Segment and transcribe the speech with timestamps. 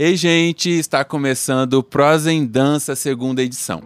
[0.00, 3.82] Ei, gente, está começando o Prosa em Dança, segunda edição.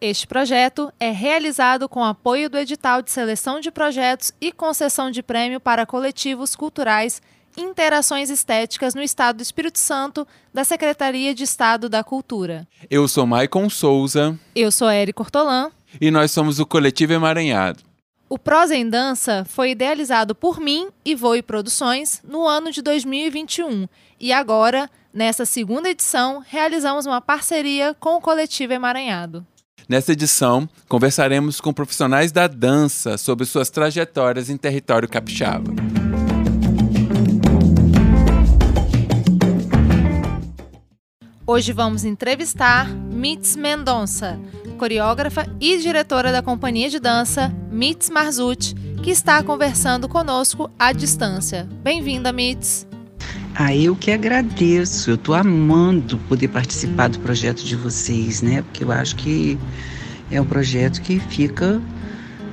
[0.00, 5.20] Este projeto é realizado com apoio do edital de seleção de projetos e concessão de
[5.20, 7.20] prêmio para coletivos culturais
[7.56, 10.24] Interações Estéticas no Estado do Espírito Santo,
[10.54, 12.68] da Secretaria de Estado da Cultura.
[12.88, 14.38] Eu sou Maicon Souza.
[14.54, 15.72] Eu sou Érico Ortolã.
[16.00, 17.87] E nós somos o Coletivo Emaranhado.
[18.30, 23.88] O Prosa em Dança foi idealizado por mim e Voe Produções no ano de 2021
[24.20, 29.46] e agora, nessa segunda edição, realizamos uma parceria com o Coletivo Emaranhado.
[29.88, 35.72] Nessa edição, conversaremos com profissionais da dança sobre suas trajetórias em território capixaba.
[41.46, 44.38] Hoje vamos entrevistar Mitz Mendonça,
[44.78, 51.68] coreógrafa e diretora da companhia de dança Mitz Marzucci, que está conversando conosco à distância.
[51.82, 52.86] Bem-vinda, Mitz.
[53.54, 55.10] Ah, eu que agradeço.
[55.10, 58.62] Eu estou amando poder participar do projeto de vocês, né?
[58.62, 59.58] Porque eu acho que
[60.30, 61.82] é um projeto que fica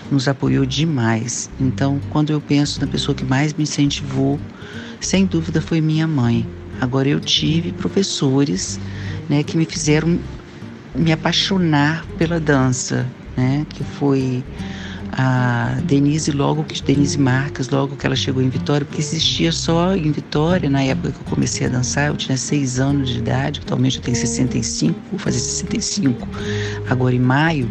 [0.10, 1.50] nos apoiou demais.
[1.60, 4.40] Então, quando eu penso na pessoa que mais me incentivou,
[5.02, 6.48] sem dúvida foi minha mãe.
[6.80, 8.80] Agora, eu tive professores
[9.28, 10.18] né, que me fizeram
[10.96, 14.46] me apaixonar pela dança, né, que foi
[15.24, 19.96] a Denise logo que Denise Marques logo que ela chegou em Vitória porque existia só
[19.96, 23.62] em Vitória na época que eu comecei a dançar eu tinha seis anos de idade
[23.64, 26.28] atualmente eu tenho 65 vou fazer 65
[26.90, 27.70] agora em maio.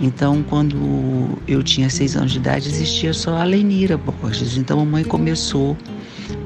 [0.00, 4.56] Então quando eu tinha seis anos de idade existia só a Lenira Borges.
[4.56, 5.76] Então a mãe começou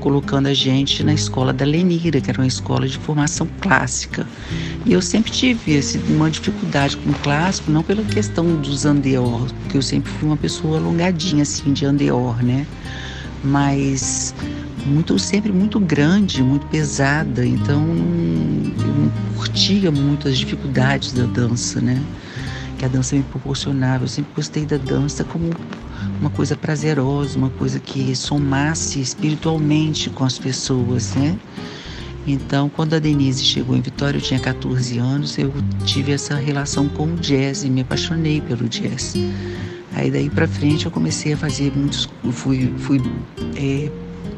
[0.07, 4.25] colocando a gente na escola da Lenira, que era uma escola de formação clássica.
[4.85, 5.81] E eu sempre tive
[6.11, 10.37] uma dificuldade com o clássico, não pela questão dos andeor, porque eu sempre fui uma
[10.37, 12.65] pessoa alongadinha assim de andeor, né?
[13.43, 14.33] Mas
[14.87, 21.81] muito sempre muito grande, muito pesada, então eu não curtia muito as dificuldades da dança,
[21.81, 22.01] né?
[22.79, 24.05] Que a dança me proporcionava.
[24.05, 25.51] Eu sempre gostei da dança como
[26.21, 31.39] uma coisa prazerosa, uma coisa que somasse espiritualmente com as pessoas, né?
[32.27, 35.53] Então, quando a Denise chegou em Vitória, eu tinha 14 anos, eu
[35.85, 39.15] tive essa relação com o jazz e me apaixonei pelo jazz.
[39.95, 43.01] Aí daí para frente eu comecei a fazer muitos, fui, fui
[43.57, 43.91] é,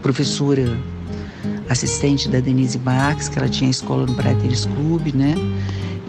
[0.03, 0.79] professora
[1.69, 4.37] assistente da Denise Marques, que ela tinha escola no Praia
[4.77, 5.35] Clube, né?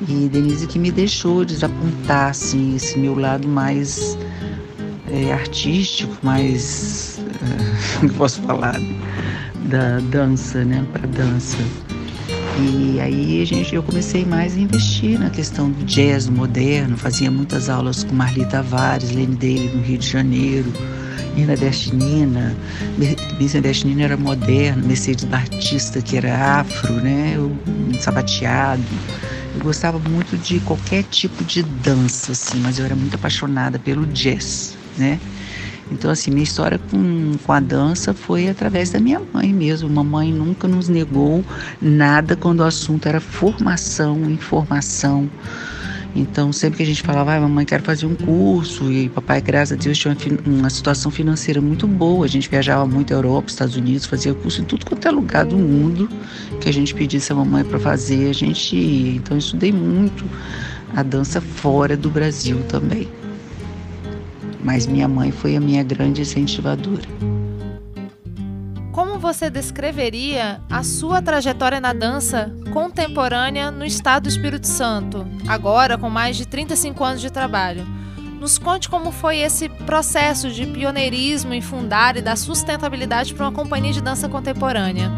[0.08, 4.18] E Denise que me deixou desapontar assim, esse meu lado mais
[5.12, 7.20] é, artístico, mais
[8.04, 8.80] é, posso falar
[9.70, 11.58] da dança, né, para dança.
[12.62, 17.32] E aí a gente, eu comecei mais a investir na questão do jazz moderno, fazia
[17.32, 20.72] muitas aulas com Marli Tavares, Lene Daly no Rio de Janeiro,
[21.36, 22.56] Nina Destinina,
[22.98, 27.36] Nina Destinina era moderno, Mercedes Batista que era afro, né,
[28.00, 28.84] sabateado.
[29.56, 34.06] Eu gostava muito de qualquer tipo de dança, assim, mas eu era muito apaixonada pelo
[34.08, 35.20] jazz né?
[35.92, 39.90] Então, assim, minha história com, com a dança foi através da minha mãe mesmo.
[39.90, 41.44] Mamãe nunca nos negou
[41.82, 45.30] nada quando o assunto era formação, informação.
[46.16, 49.78] Então, sempre que a gente falava, ah, mamãe, quero fazer um curso, e papai, graças
[49.78, 50.16] a Deus, tinha
[50.46, 52.26] uma, uma situação financeira muito boa.
[52.26, 55.46] A gente viajava muito à Europa, Estados Unidos, fazia curso em tudo quanto é lugar
[55.46, 56.10] do mundo
[56.60, 59.16] que a gente pedisse a mamãe para fazer, a gente ia.
[59.16, 60.26] Então, eu estudei muito
[60.96, 63.08] a dança fora do Brasil também.
[64.64, 67.04] Mas minha mãe foi a minha grande incentivadora.
[68.92, 75.98] Como você descreveria a sua trajetória na dança contemporânea no estado do Espírito Santo, agora
[75.98, 77.88] com mais de 35 anos de trabalho?
[78.40, 83.52] Nos conte como foi esse processo de pioneirismo em fundar e dar sustentabilidade para uma
[83.52, 85.12] companhia de dança contemporânea.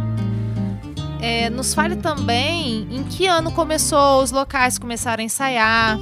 [1.21, 5.99] É, nos fale também em que ano começou, os locais começaram a ensaiar,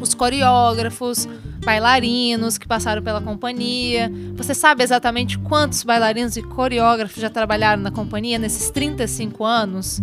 [0.00, 1.28] os coreógrafos,
[1.68, 4.10] bailarinos que passaram pela companhia.
[4.36, 10.00] Você sabe exatamente quantos bailarinos e coreógrafos já trabalharam na companhia nesses 35 anos?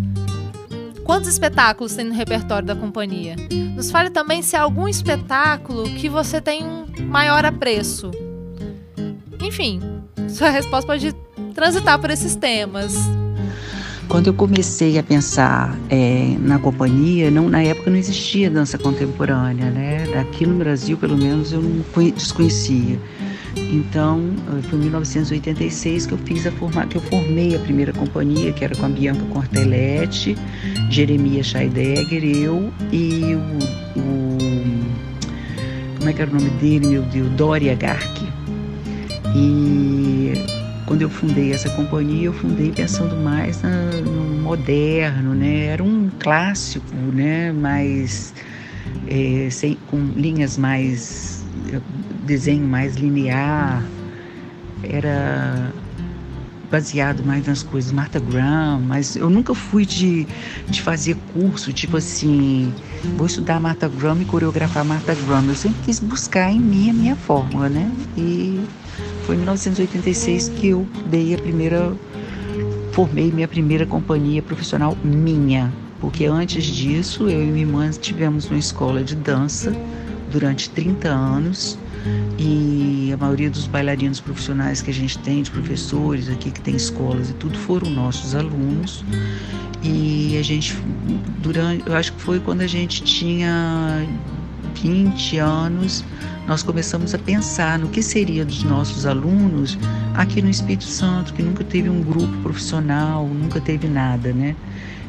[1.04, 3.36] Quantos espetáculos tem no repertório da companhia?
[3.76, 8.12] Nos fale também se há algum espetáculo que você tem um maior apreço.
[9.42, 9.82] Enfim,
[10.30, 11.16] sua resposta pode
[11.56, 12.94] transitar por esses temas.
[14.08, 19.70] Quando eu comecei a pensar é, na companhia, não, na época não existia dança contemporânea,
[19.72, 20.04] né?
[20.20, 23.00] Aqui no Brasil, pelo menos, eu não desconhecia.
[23.58, 24.22] Então,
[24.70, 28.64] foi em 1986 que eu fiz a formar, que eu formei a primeira companhia, que
[28.64, 30.38] era com a Bianca Cortelete,
[30.90, 34.38] Jeremias Scheidegger, eu e o, o,
[35.98, 38.24] como é que era o nome dele, meu Deus, Doria Gark.
[39.36, 40.34] E
[40.86, 45.66] quando eu fundei essa companhia, eu fundei pensando mais no moderno, né?
[45.66, 47.52] Era um clássico, né?
[47.52, 48.34] Mais
[49.08, 51.44] é, sem, com linhas mais
[52.24, 53.84] desenho mais linear.
[54.84, 55.74] Era
[56.70, 60.28] baseado mais nas coisas Martha Graham, mas eu nunca fui de,
[60.68, 62.74] de fazer curso, tipo assim,
[63.18, 65.46] vou estudar Martha Graham e coreografar Martha Graham.
[65.48, 67.90] Eu sempre quis buscar em mim a minha fórmula, né?
[68.18, 68.62] E
[69.26, 71.94] foi em 1986 que eu dei a primeira,
[72.92, 78.60] formei minha primeira companhia profissional minha, porque antes disso eu e minha irmã tivemos uma
[78.60, 79.76] escola de dança
[80.32, 81.78] durante 30 anos
[82.38, 86.76] e a maioria dos bailarinos profissionais que a gente tem, de professores aqui que tem
[86.76, 89.04] escolas e tudo, foram nossos alunos.
[89.82, 90.78] E a gente,
[91.40, 94.06] durante, eu acho que foi quando a gente tinha
[94.86, 96.06] 20 anos,
[96.48, 99.80] nós começamos a pensar no que seria dos nossos alunos
[100.14, 104.56] aqui no Espírito Santo, que nunca teve um grupo profissional, nunca teve nada, né?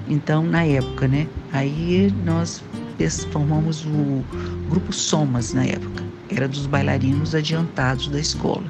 [0.08, 1.26] Então, na época, né?
[1.52, 2.64] Aí nós
[3.30, 4.24] formamos o
[4.70, 8.64] grupo Somas na época, era dos bailarinos adiantados da escola.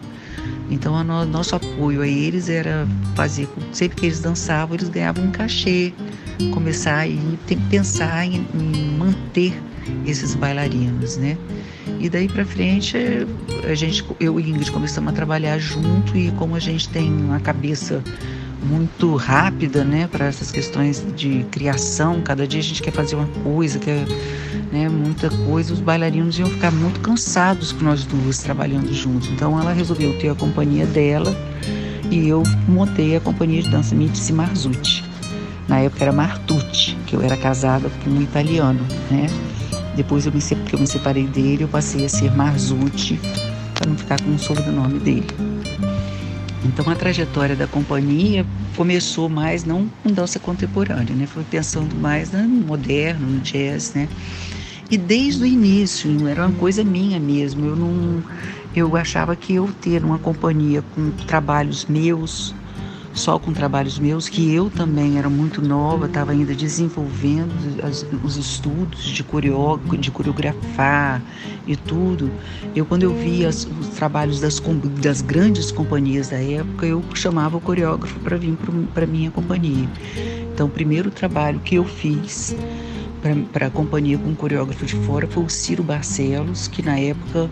[0.68, 5.30] Então, o nosso apoio a eles era fazer, sempre que eles dançavam, eles ganhavam um
[5.30, 5.92] cachê,
[6.52, 9.56] começar a pensar em, em manter
[10.06, 11.36] esses bailarinos, né?
[12.00, 12.96] E daí para frente,
[13.68, 17.40] a gente, eu e Ingrid começamos a trabalhar junto e como a gente tem uma
[17.40, 18.02] cabeça
[18.62, 23.28] muito rápida, né, para essas questões de criação, cada dia a gente quer fazer uma
[23.44, 24.04] coisa, quer,
[24.72, 29.28] né, muita coisa, os bailarinos iam ficar muito cansados com nós duas trabalhando juntos.
[29.28, 31.34] Então ela resolveu ter a companhia dela
[32.10, 35.04] e eu montei a companhia de dança Mitzi Marzucci.
[35.68, 38.80] Na época era Martucci, que eu era casada com um italiano,
[39.10, 39.26] né?
[39.96, 43.18] Depois eu me, que eu me separei dele, eu passei a ser Marzucci,
[43.74, 45.26] para não ficar com o sobrenome dele.
[46.64, 48.44] Então a trajetória da companhia
[48.76, 51.26] começou mais não com dança contemporânea, né?
[51.26, 54.08] Foi pensando mais no moderno, no jazz, né?
[54.90, 57.64] E desde o início, era uma coisa minha mesmo.
[57.64, 58.22] Eu não
[58.74, 62.54] eu achava que eu ter uma companhia com trabalhos meus,
[63.16, 67.50] só com trabalhos meus, que eu também era muito nova, estava ainda desenvolvendo
[67.82, 71.22] as, os estudos de, coreó, de coreografar
[71.66, 72.30] e tudo.
[72.74, 74.62] Eu, quando eu via as, os trabalhos das,
[75.00, 78.56] das grandes companhias da época, eu chamava o coreógrafo para vir
[78.92, 79.88] para minha companhia.
[80.52, 82.54] Então, o primeiro trabalho que eu fiz
[83.52, 87.50] para a companhia com um coreógrafo de fora foi o Ciro Barcelos, que na época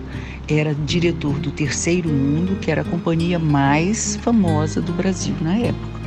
[0.49, 6.01] era diretor do Terceiro Mundo, que era a companhia mais famosa do Brasil na época.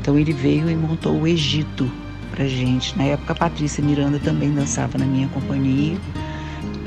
[0.00, 1.90] Então ele veio e montou o Egito
[2.30, 2.96] para gente.
[2.96, 5.96] Na época a Patrícia Miranda também dançava na minha companhia.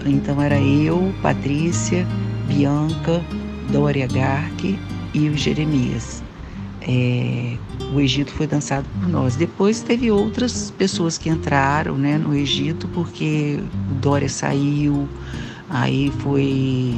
[0.05, 2.05] Então era eu, Patrícia,
[2.47, 3.21] Bianca,
[3.71, 4.79] Dória Garque
[5.13, 6.18] e o Jeremias.
[6.81, 7.57] É,
[7.93, 9.35] o Egito foi dançado por nós.
[9.35, 13.59] Depois teve outras pessoas que entraram né, no Egito, porque
[13.91, 15.07] o Dória saiu,
[15.69, 16.95] aí foi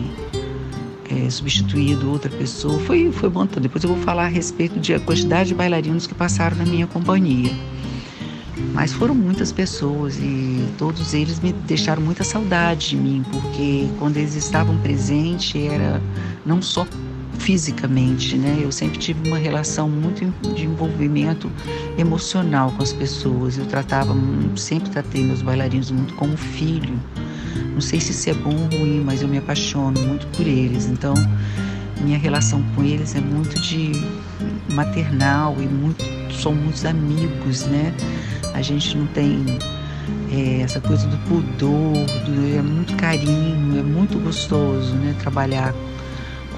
[1.09, 3.61] é, substituído outra pessoa, foi, foi montando.
[3.61, 6.87] Depois eu vou falar a respeito de a quantidade de bailarinos que passaram na minha
[6.87, 7.51] companhia.
[8.73, 14.17] Mas foram muitas pessoas e todos eles me deixaram muita saudade de mim, porque quando
[14.17, 16.01] eles estavam presentes era
[16.45, 16.85] não só
[17.41, 18.59] fisicamente, né?
[18.61, 21.51] Eu sempre tive uma relação muito de envolvimento
[21.97, 23.57] emocional com as pessoas.
[23.57, 24.15] Eu tratava,
[24.55, 26.99] sempre tratei meus bailarinos muito como filho.
[27.73, 30.85] Não sei se isso é bom ou ruim, mas eu me apaixono muito por eles.
[30.85, 31.13] Então,
[32.01, 33.91] minha relação com eles é muito de
[34.73, 37.93] maternal e muito somos muitos amigos, né?
[38.53, 39.45] A gente não tem
[40.31, 41.93] é, essa coisa do pudor,
[42.25, 45.15] do, é muito carinho, é muito gostoso, né?
[45.19, 45.73] Trabalhar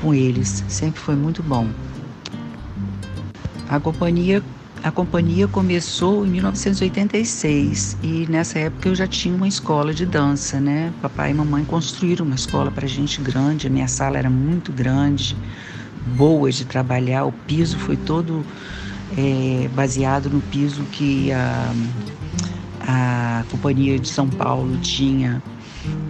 [0.04, 1.68] com eles, sempre foi muito bom.
[3.70, 4.44] A companhia
[4.84, 10.60] a companhia começou em 1986 e nessa época eu já tinha uma escola de dança,
[10.60, 10.92] né?
[11.02, 15.38] Papai e mamãe construíram uma escola para gente grande, a minha sala era muito grande,
[16.18, 18.46] boa de trabalhar, o piso foi todo
[19.18, 21.74] é, baseado no piso que a,
[22.82, 25.42] a Companhia de São Paulo tinha.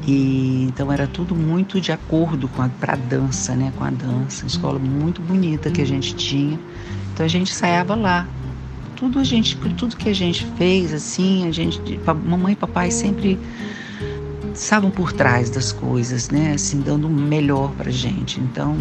[0.05, 3.71] E então era tudo muito de acordo com a pra dança, né?
[3.77, 6.59] Com a dança, escola muito bonita que a gente tinha.
[7.13, 8.27] Então a gente ensaiava lá.
[8.95, 13.37] Tudo a gente, tudo que a gente fez assim, a gente, mamãe e papai sempre
[14.53, 16.53] estavam por trás das coisas, né?
[16.53, 18.39] Assim, dando o melhor pra gente.
[18.39, 18.75] Então,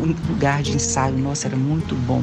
[0.00, 2.22] o lugar de ensaio nosso era muito bom.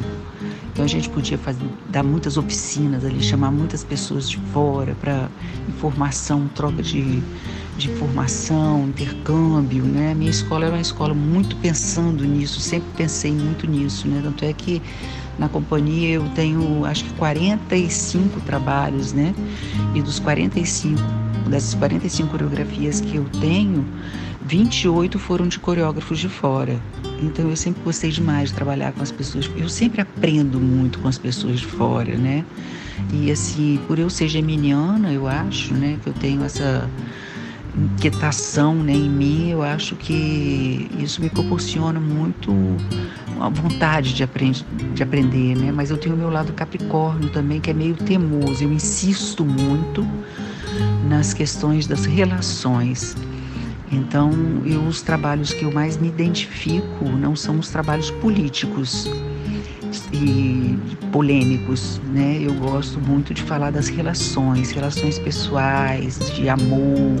[0.72, 1.60] Então a gente podia fazer,
[1.90, 5.28] dar muitas oficinas ali, chamar muitas pessoas de fora para
[5.68, 7.22] informação, troca de,
[7.76, 10.14] de informação, intercâmbio, né?
[10.14, 14.22] Minha escola era uma escola muito pensando nisso, sempre pensei muito nisso, né?
[14.24, 14.80] Tanto é que
[15.38, 19.34] na companhia eu tenho acho que 45 trabalhos, né?
[19.94, 20.98] E dos 45,
[21.50, 23.84] dessas 45 coreografias que eu tenho,
[24.46, 26.80] 28 foram de coreógrafos de fora.
[27.22, 29.50] Então eu sempre gostei demais de trabalhar com as pessoas.
[29.56, 32.44] Eu sempre aprendo muito com as pessoas de fora, né?
[33.12, 36.88] E assim, por eu ser geminiana, eu acho, né, que eu tenho essa
[37.76, 42.52] inquietação né, em mim, eu acho que isso me proporciona muito
[43.40, 45.72] a vontade de, aprend de aprender, né?
[45.72, 48.62] Mas eu tenho o meu lado capricórnio também, que é meio teimoso.
[48.62, 50.06] Eu insisto muito
[51.08, 53.16] nas questões das relações.
[53.92, 54.32] Então,
[54.64, 59.06] eu, os trabalhos que eu mais me identifico não são os trabalhos políticos
[60.10, 60.78] e
[61.12, 62.38] polêmicos, né?
[62.40, 67.20] Eu gosto muito de falar das relações, relações pessoais, de amor.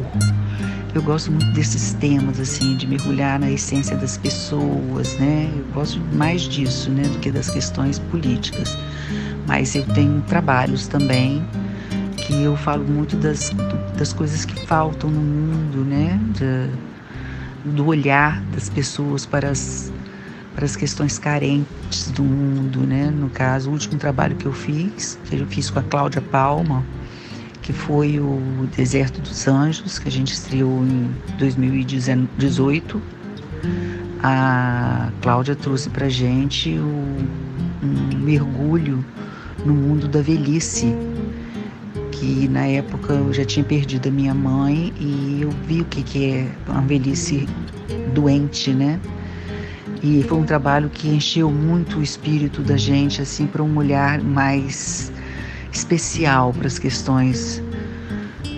[0.94, 5.50] Eu gosto muito desses temas, assim, de mergulhar na essência das pessoas, né?
[5.54, 8.78] Eu gosto mais disso, né, do que das questões políticas.
[9.46, 11.44] Mas eu tenho trabalhos também
[12.32, 13.50] que eu falo muito das,
[13.96, 16.18] das coisas que faltam no mundo, né?
[17.64, 19.92] do olhar das pessoas para as,
[20.54, 23.08] para as questões carentes do mundo, né?
[23.10, 26.82] No caso, o último trabalho que eu fiz, que eu fiz com a Cláudia Palma,
[27.60, 33.00] que foi o Deserto dos Anjos, que a gente estreou em 2018.
[34.22, 37.16] A Cláudia trouxe para gente o,
[37.82, 39.04] um mergulho
[39.64, 40.92] no mundo da velhice,
[42.22, 46.04] que na época eu já tinha perdido a minha mãe e eu vi o que,
[46.04, 47.48] que é uma velhice
[48.14, 49.00] doente, né?
[50.04, 54.20] E foi um trabalho que encheu muito o espírito da gente, assim, para um olhar
[54.20, 55.12] mais
[55.72, 57.60] especial para as questões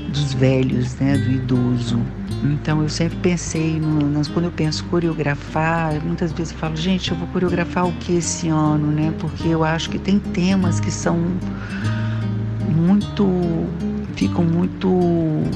[0.09, 2.03] dos velhos, né, do idoso.
[2.43, 7.17] Então eu sempre pensei, no, quando eu penso coreografar, muitas vezes eu falo, gente, eu
[7.17, 9.15] vou coreografar o que esse ano, né?
[9.19, 11.19] Porque eu acho que tem temas que são
[12.75, 13.25] muito
[14.15, 14.89] ficam muito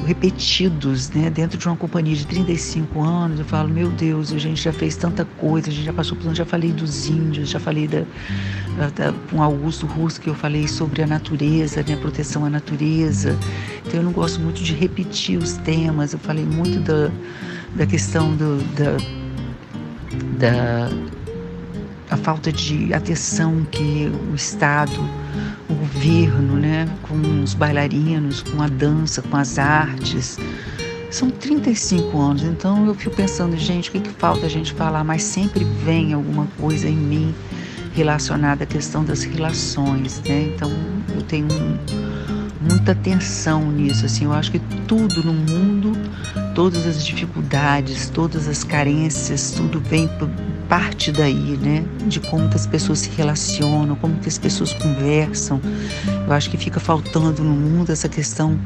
[0.05, 1.31] repetidos, né?
[1.31, 4.97] Dentro de uma companhia de 35 anos, eu falo, meu Deus, a gente já fez
[4.97, 8.01] tanta coisa, a gente já passou por já falei dos índios, já falei da,
[8.97, 11.95] da, com Augusto Russo que eu falei sobre a natureza, né?
[11.95, 13.37] A proteção à natureza.
[13.87, 16.13] Então eu não gosto muito de repetir os temas.
[16.13, 17.11] Eu falei muito da,
[17.77, 18.97] da questão do, da,
[20.39, 20.91] da
[22.11, 24.99] a falta de atenção que o Estado
[25.69, 30.39] o governo, né, com os bailarinos, com a dança, com as artes.
[31.11, 35.03] São 35 anos, então eu fico pensando, gente, o que, que falta a gente falar?
[35.05, 37.35] Mas sempre vem alguma coisa em mim
[37.95, 40.53] relacionada à questão das relações, né?
[40.55, 40.71] Então
[41.15, 41.49] eu tenho
[42.61, 45.93] muita atenção nisso, assim, eu acho que tudo no mundo,
[46.55, 50.09] todas as dificuldades, todas as carências, tudo vem
[50.69, 51.85] parte daí, né?
[52.07, 55.61] De como que as pessoas se relacionam, como que as pessoas conversam.
[56.27, 58.59] Eu acho que fica faltando no mundo essa questão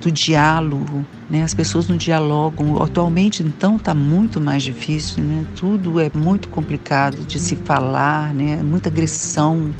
[0.00, 1.42] do diálogo, né?
[1.42, 2.82] As pessoas não dialogam.
[2.82, 5.44] Atualmente, então, está muito mais difícil, né?
[5.56, 8.62] Tudo é muito complicado de se falar, né?
[8.62, 9.74] Muita agressão.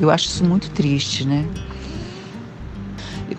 [0.00, 1.46] Eu acho isso muito triste, né?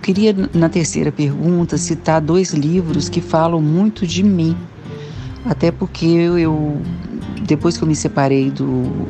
[0.01, 4.57] queria, na terceira pergunta, citar dois livros que falam muito de mim.
[5.45, 6.81] Até porque eu,
[7.45, 9.07] depois que eu me separei do,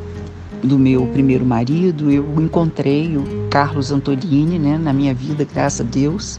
[0.62, 5.84] do meu primeiro marido, eu encontrei o Carlos Antolini né, na minha vida, graças a
[5.84, 6.38] Deus,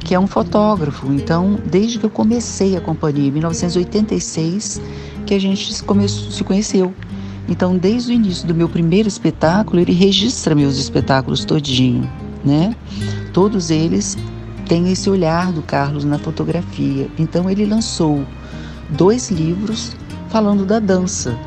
[0.00, 1.12] que é um fotógrafo.
[1.12, 4.80] Então, desde que eu comecei a companhia, em 1986,
[5.26, 6.94] que a gente começou, se conheceu.
[7.48, 12.10] Então, desde o início do meu primeiro espetáculo, ele registra meus espetáculos todinho,
[12.44, 12.74] né?
[13.32, 14.16] Todos eles
[14.66, 17.08] têm esse olhar do Carlos na fotografia.
[17.18, 18.24] Então, ele lançou
[18.90, 19.94] dois livros
[20.34, 21.38] falando da dança.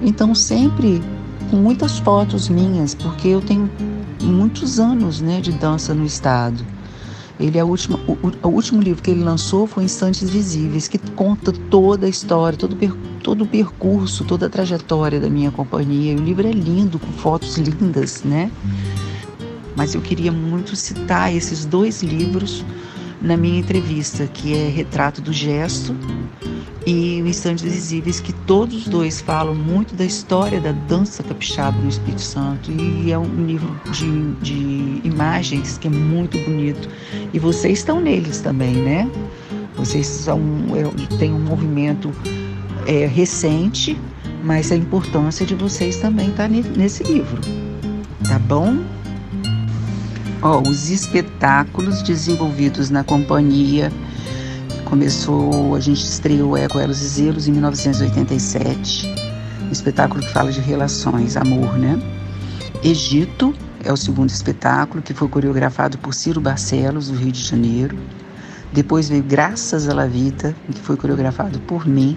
[0.00, 1.02] Então, sempre
[1.50, 3.68] com muitas fotos minhas, porque eu tenho
[4.22, 6.64] muitos anos, né, de dança no estado.
[7.40, 10.96] Ele é o último, o, o, último livro que ele lançou foi Instantes Visíveis, que
[10.96, 12.76] conta toda a história, todo,
[13.20, 16.12] todo o percurso, toda a trajetória da minha companhia.
[16.12, 18.48] E o livro é lindo, com fotos lindas, né?
[19.74, 22.64] Mas eu queria muito citar esses dois livros
[23.20, 25.94] na minha entrevista, que é Retrato do Gesto
[26.86, 31.76] e o Instantes Visíveis, que todos os dois falam muito da história da dança capixaba
[31.80, 32.70] no Espírito Santo.
[32.70, 36.88] E é um livro de, de imagens que é muito bonito.
[37.32, 39.10] E vocês estão neles também, né?
[39.74, 40.40] Vocês são,
[40.74, 42.12] é, têm um movimento
[42.86, 43.98] é, recente,
[44.44, 47.40] mas a importância de vocês também está nesse livro.
[48.28, 48.78] Tá bom?
[50.42, 53.90] Os espetáculos desenvolvidos na companhia
[54.86, 59.12] Começou, a gente estreou Eco, Elos e Zelos em 1987,
[59.68, 62.00] um espetáculo que fala de relações, amor, né?
[62.84, 63.52] Egito
[63.84, 67.98] é o segundo espetáculo, que foi coreografado por Ciro Barcelos, do Rio de Janeiro.
[68.72, 72.16] Depois veio Graças à La Vida, que foi coreografado por mim.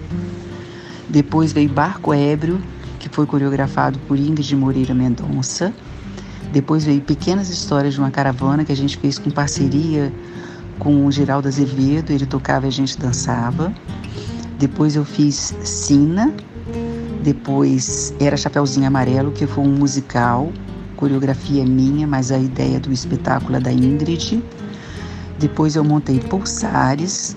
[1.08, 2.62] Depois veio Barco Ébrio,
[3.00, 5.74] que foi coreografado por Ingrid Moreira Mendonça.
[6.52, 10.12] Depois veio Pequenas Histórias de uma Caravana, que a gente fez com parceria
[10.78, 13.72] com o Geraldo Azevedo, ele tocava e a gente dançava.
[14.58, 16.32] Depois eu fiz Sina,
[17.22, 20.50] depois era Chapeuzinho Amarelo, que foi um musical,
[20.96, 24.42] coreografia minha, mas a ideia do espetáculo é da Ingrid.
[25.38, 27.36] Depois eu montei Pulsares,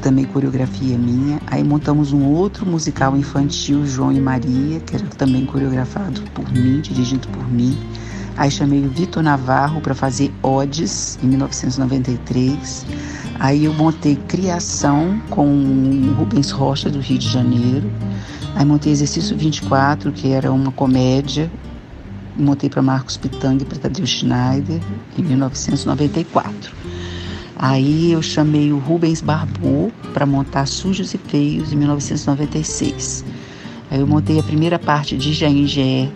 [0.00, 1.40] também coreografia minha.
[1.46, 6.80] Aí montamos um outro musical infantil, João e Maria, que era também coreografado por mim,
[6.80, 7.76] dirigido por mim.
[8.36, 12.86] Aí chamei o Vitor Navarro para fazer Odes em 1993.
[13.38, 17.90] Aí eu montei Criação com Rubens Rocha do Rio de Janeiro.
[18.54, 21.50] Aí montei Exercício 24, que era uma comédia.
[22.36, 24.80] Montei para Marcos Pitang e para Tadeu Schneider
[25.18, 26.72] em 1994.
[27.62, 33.22] Aí eu chamei o Rubens Barbu para montar Sujos e Feios em 1996.
[33.90, 36.08] Aí eu montei a primeira parte de Jair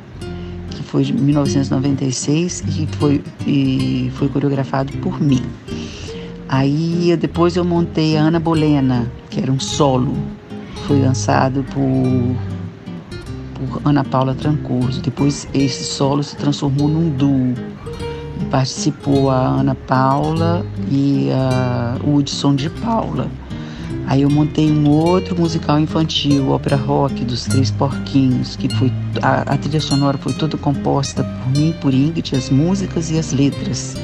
[0.95, 5.43] foi de 1996 e foi, e foi coreografado por mim.
[6.49, 10.17] Aí depois eu montei a Ana Bolena, que era um solo,
[10.87, 12.37] foi dançado por,
[13.55, 15.03] por Ana Paula Trancoso.
[15.03, 17.55] Depois esse solo se transformou num duo.
[18.51, 23.29] Participou a Ana Paula e a Hudson de Paula.
[24.07, 29.55] Aí eu montei um outro musical infantil, ópera rock dos Três Porquinhos, que foi a,
[29.55, 33.97] a trilha sonora foi toda composta por mim, por Ingrid, as músicas e as letras.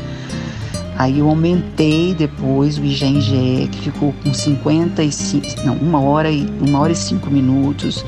[0.96, 6.78] Aí eu aumentei depois o IGNGE, que ficou com 55, não, uma hora e uma
[6.78, 8.04] hora e cinco minutos,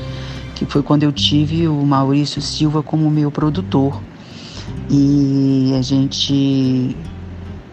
[0.55, 3.99] que foi quando eu tive o Maurício Silva como meu produtor.
[4.89, 6.95] E a gente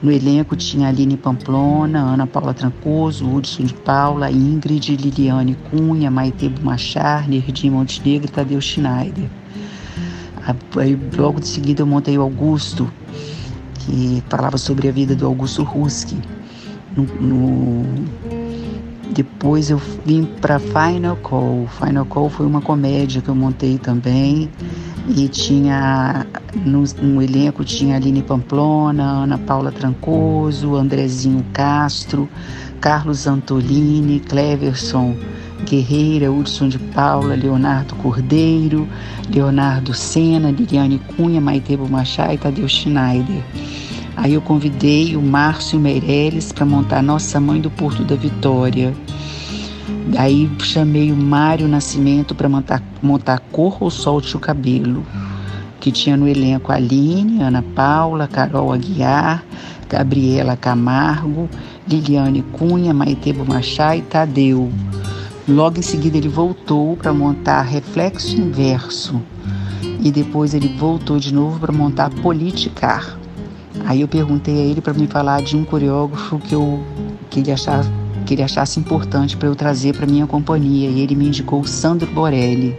[0.02, 6.48] no elenco tinha Aline Pamplona, Ana Paula Trancoso, Hudson de Paula, Ingrid, Liliane Cunha, Maite
[6.48, 9.28] Bumachar, Nerdim Montenegro e Tadeu Schneider.
[10.78, 12.90] Aí, logo de seguida eu montei o Augusto,
[13.74, 16.16] que falava sobre a vida do Augusto Ruski.
[16.96, 17.84] No, no...
[19.12, 21.66] Depois eu vim para Final Call.
[21.66, 24.48] Final Call foi uma comédia que eu montei também
[25.16, 26.26] e tinha
[26.64, 32.28] no, no, elenco tinha Aline Pamplona, Ana Paula Trancoso, Andrezinho Castro,
[32.80, 35.16] Carlos Antolini, Cleverson
[35.64, 38.88] Guerreira, Hudson de Paula, Leonardo Cordeiro,
[39.28, 43.42] Leonardo Sena, Liliane Cunha, Maitebo Machá e Tadeu Schneider.
[44.16, 48.94] Aí eu convidei o Márcio Meirelles para montar Nossa Mãe do Porto da Vitória.
[50.12, 55.06] Daí chamei o Mário Nascimento para montar, montar Corra ou Solte o Cabelo,
[55.78, 59.44] que tinha no elenco Aline, Ana Paula, Carol Aguiar,
[59.88, 61.48] Gabriela Camargo,
[61.88, 64.72] Liliane Cunha, Maitebo Machá e Tadeu.
[65.48, 69.22] Logo em seguida ele voltou para montar Reflexo Inverso
[70.02, 73.16] e depois ele voltou de novo para montar Politicar.
[73.86, 76.84] Aí eu perguntei a ele para me falar de um coreógrafo que eu
[77.30, 77.88] que ele achasse,
[78.30, 81.66] que ele achasse importante para eu trazer para minha companhia e ele me indicou o
[81.66, 82.76] Sandro Borelli.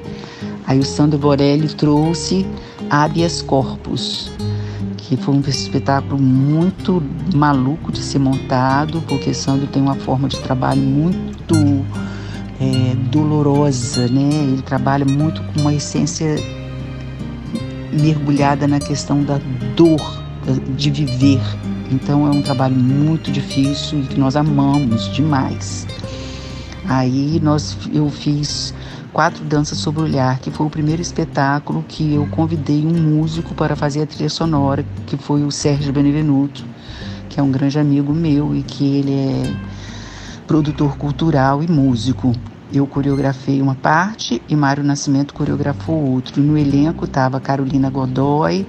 [0.65, 2.47] Aí o Sandro Borelli trouxe
[2.89, 4.31] Habeas Corpus,
[4.95, 7.03] que foi um espetáculo muito
[7.35, 11.85] maluco de ser montado, porque Sandro tem uma forma de trabalho muito
[12.57, 14.29] é, dolorosa, né?
[14.53, 16.37] Ele trabalha muito com uma essência
[17.91, 19.37] mergulhada na questão da
[19.75, 20.23] dor
[20.77, 21.41] de viver.
[21.91, 25.85] Então é um trabalho muito difícil e que nós amamos demais.
[26.87, 28.73] Aí nós, eu fiz
[29.11, 33.53] quatro danças sobre o olhar, que foi o primeiro espetáculo que eu convidei um músico
[33.53, 36.63] para fazer a trilha sonora, que foi o Sérgio Benevenuto,
[37.29, 39.53] que é um grande amigo meu e que ele é
[40.47, 42.33] produtor cultural e músico.
[42.73, 46.41] Eu coreografei uma parte e Mário Nascimento coreografou outro.
[46.41, 48.65] No elenco estava Carolina Godoy,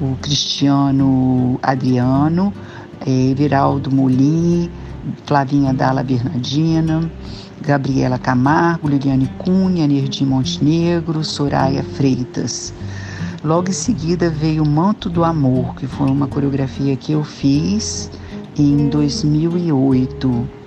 [0.00, 2.50] o Cristiano Adriano,
[3.06, 4.70] eh, Everaldo Molini,
[5.26, 7.10] Flavinha Dalla Bernardina,
[7.60, 12.72] Gabriela Camargo, Liliane Cunha, Nerdim Montenegro, Soraya Freitas.
[13.44, 18.10] Logo em seguida veio o Manto do Amor, que foi uma coreografia que eu fiz
[18.56, 20.61] em 2008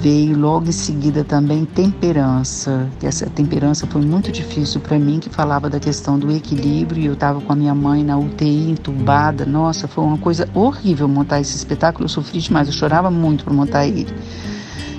[0.00, 5.28] veio logo em seguida também temperança, que essa temperança foi muito difícil para mim, que
[5.28, 9.44] falava da questão do equilíbrio, e eu estava com a minha mãe na UTI, entubada,
[9.44, 13.52] nossa, foi uma coisa horrível montar esse espetáculo, eu sofri demais, eu chorava muito para
[13.52, 14.08] montar ele.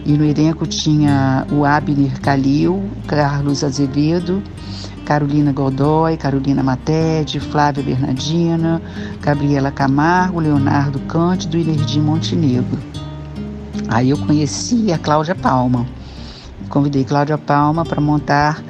[0.05, 4.41] E no elenco tinha o Abner Calil, Carlos Azevedo,
[5.03, 8.79] Carolina Godoy, Carolina Matede, Flávia Bernardina,
[9.19, 12.90] Gabriela Camargo, Leonardo Cândido e Nerdim Montenegro.
[13.91, 15.85] Aí eu conheci a Cláudia Palma.
[16.69, 18.63] Convidei Cláudia Palma para montar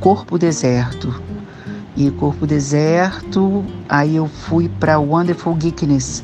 [0.00, 1.18] Corpo Deserto.
[1.96, 6.22] E Corpo Deserto, aí eu fui para Wonderful Geekness,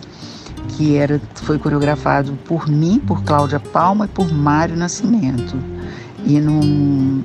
[0.69, 5.57] que era, foi coreografado por mim, por Cláudia Palma e por Mário Nascimento.
[6.23, 7.25] E no,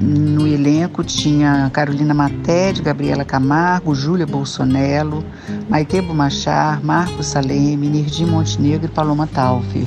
[0.00, 5.24] no elenco tinha Carolina Matede, Gabriela Camargo, Júlia Bolsonello,
[5.68, 9.86] Maite Bumachar, Marcos Saleme, Nirdim Montenegro e Paloma Taufer.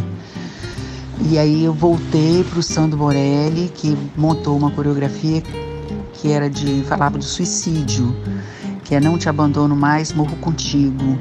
[1.29, 5.41] E aí eu voltei para o Sandro Morelli, que montou uma coreografia
[6.13, 8.15] que era de falava do suicídio,
[8.83, 11.17] que é Não Te Abandono Mais, Morro Contigo.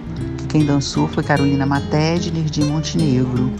[0.48, 3.52] Quem dançou foi Carolina Matede e Nirdim Montenegro.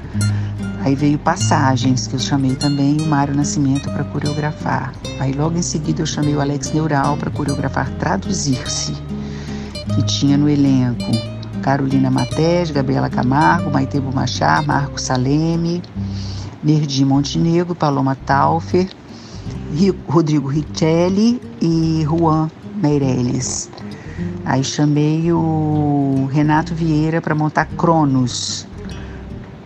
[0.81, 4.92] Aí veio Passagens, que eu chamei também o Mário Nascimento para coreografar.
[5.18, 8.94] Aí logo em seguida eu chamei o Alex Neural para coreografar Traduzir-se,
[9.94, 15.83] que tinha no elenco Carolina Matede, Gabriela Camargo, Maite Bumachar, Marco Saleme,
[16.62, 18.88] Nerdim Montenegro, Paloma Taufer,
[20.09, 22.51] Rodrigo Richelli e Juan
[22.83, 23.70] Meirelles.
[24.44, 28.66] Aí chamei o Renato Vieira para montar Cronos.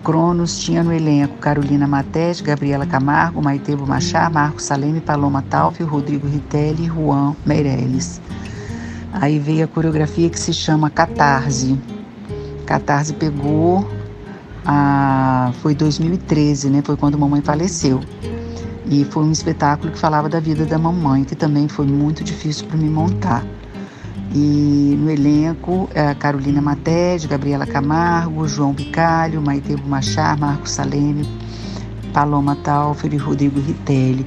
[0.02, 6.28] Cronos tinha no elenco Carolina Matete, Gabriela Camargo, Maitebo Machar, Marco Saleme, Paloma Taufer, Rodrigo
[6.28, 8.20] Ritelli e Juan Meirelles.
[9.14, 11.78] Aí veio a coreografia que se chama Catarse.
[12.66, 13.88] Catarse pegou
[14.66, 16.82] a foi 2013, né?
[16.84, 18.00] Foi quando a mamãe faleceu.
[18.86, 22.66] E foi um espetáculo que falava da vida da mamãe, que também foi muito difícil
[22.66, 23.44] para me montar.
[24.34, 31.24] E no elenco, a Carolina Matede, Gabriela Camargo, João Bicalho, Maitebo Machar, Marcos Saleme,
[32.14, 34.24] Paloma Taufer e Rodrigo Ritelli.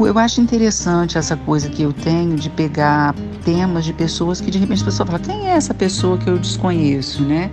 [0.00, 4.58] Eu acho interessante essa coisa que eu tenho de pegar temas de pessoas que de
[4.58, 7.50] repente a pessoa fala, quem é essa pessoa que eu desconheço, né?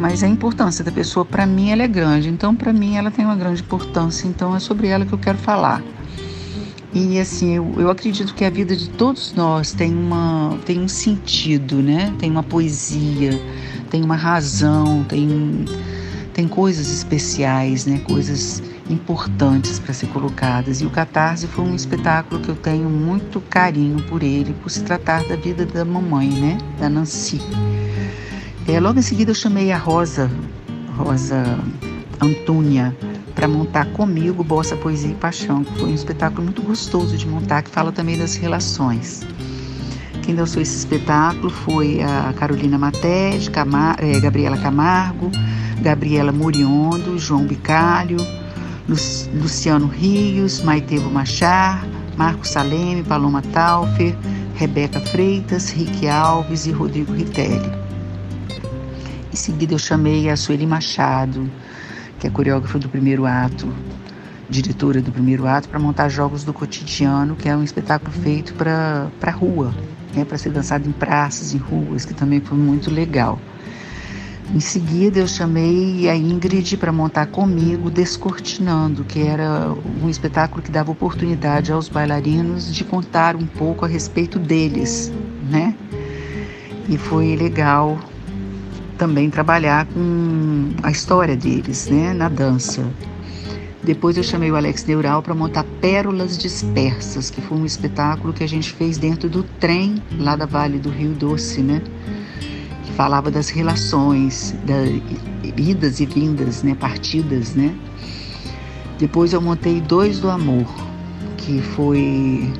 [0.00, 2.28] mas a importância da pessoa para mim ela é grande.
[2.30, 4.26] Então para mim ela tem uma grande importância.
[4.26, 5.82] Então é sobre ela que eu quero falar.
[6.92, 10.88] E assim, eu, eu acredito que a vida de todos nós tem, uma, tem um
[10.88, 12.12] sentido, né?
[12.18, 13.40] Tem uma poesia,
[13.90, 15.66] tem uma razão, tem,
[16.32, 18.00] tem coisas especiais, né?
[18.00, 18.60] Coisas
[18.92, 20.80] importantes para ser colocadas.
[20.80, 24.82] E o Catarse foi um espetáculo que eu tenho muito carinho por ele, por se
[24.82, 26.58] tratar da vida da mamãe, né?
[26.78, 27.40] Da Nancy.
[28.68, 30.30] É, logo em seguida eu chamei a Rosa,
[30.96, 31.58] Rosa
[32.20, 32.96] Antúnia,
[33.34, 37.62] para montar comigo Bossa, Poesia e Paixão, que foi um espetáculo muito gostoso de montar,
[37.62, 39.26] que fala também das relações.
[40.22, 45.30] Quem dançou esse espetáculo foi a Carolina Matete, Camar é, Gabriela Camargo,
[45.80, 48.18] Gabriela Muriondo, João Bicalho,
[49.32, 54.16] Luciano Rios, Maitevo Machar, Marcos Saleme, Paloma Taufer,
[54.56, 57.70] Rebeca Freitas, Rick Alves e Rodrigo Ritelli.
[59.32, 61.48] Em seguida, eu chamei a Sueli Machado,
[62.18, 63.72] que é coreógrafa do primeiro ato,
[64.48, 69.08] diretora do primeiro ato, para montar Jogos do Cotidiano, que é um espetáculo feito para
[69.22, 69.72] a rua,
[70.12, 73.38] né, para ser dançado em praças, em ruas, que também foi muito legal.
[74.52, 80.72] Em seguida, eu chamei a Ingrid para montar comigo Descortinando, que era um espetáculo que
[80.72, 85.12] dava oportunidade aos bailarinos de contar um pouco a respeito deles,
[85.48, 85.72] né?
[86.88, 87.96] E foi legal
[88.98, 92.84] também trabalhar com a história deles, né, na dança.
[93.84, 98.42] Depois eu chamei o Alex Neural para montar Pérolas Dispersas, que foi um espetáculo que
[98.42, 101.80] a gente fez dentro do trem lá da Vale do Rio Doce, né?
[102.96, 104.88] Falava das relações, das
[105.56, 106.74] idas e vindas, né?
[106.74, 107.74] Partidas, né?
[108.98, 110.66] Depois eu montei Dois do Amor,
[111.38, 112.52] que foi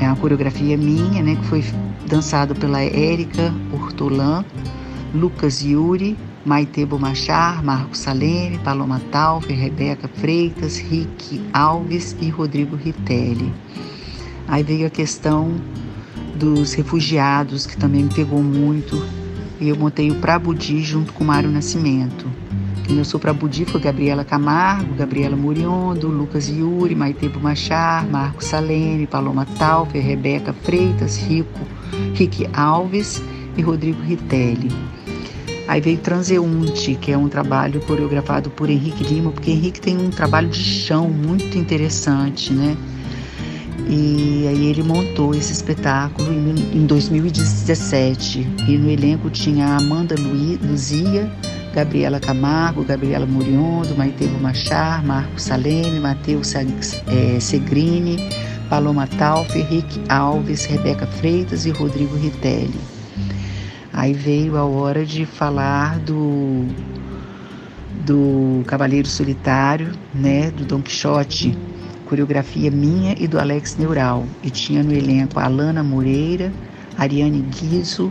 [0.00, 1.36] é uma coreografia minha, né?
[1.36, 1.64] Que foi
[2.06, 4.44] dançado pela Érica Hortolã,
[5.12, 6.16] Lucas Yuri
[6.48, 13.52] Maite Bomachar, Marcos Saleme, Paloma Taufer, Rebeca Freitas, Rick Alves e Rodrigo Ritelli.
[14.46, 15.60] Aí veio a questão
[16.36, 18.96] dos refugiados, que também me pegou muito.
[19.60, 22.26] Eu montei o Prabudi junto com Mário Nascimento.
[22.84, 29.06] Quem eu sou Prabudi foi Gabriela Camargo, Gabriela Muriondo, Lucas Yuri, Maite Bomachar, Marcos Saleme,
[29.06, 31.60] Paloma Taufer, Rebeca Freitas, Rico,
[32.14, 33.20] Rick Alves
[33.56, 34.70] e Rodrigo Ritelli.
[35.66, 40.08] Aí veio Transeunte, que é um trabalho coreografado por Henrique Lima, porque Henrique tem um
[40.08, 42.76] trabalho de chão muito interessante, né?
[43.88, 48.46] E aí ele montou esse espetáculo em 2017.
[48.68, 50.14] E no elenco tinha Amanda
[50.62, 51.30] Luzia,
[51.74, 58.18] Gabriela Camargo, Gabriela Muriondo, Maitebo Machar, Marco Saleme, Matheus é, Segrini,
[58.68, 62.80] Paloma Taufer, Rick Alves, Rebeca Freitas e Rodrigo Ritelli.
[63.92, 66.66] Aí veio a hora de falar do
[68.04, 71.56] do Cavaleiro Solitário, né, do Don Quixote,
[72.08, 74.24] coreografia minha e do Alex Neural.
[74.42, 76.50] E tinha no elenco Alana Moreira,
[76.96, 78.10] Ariane Guizo,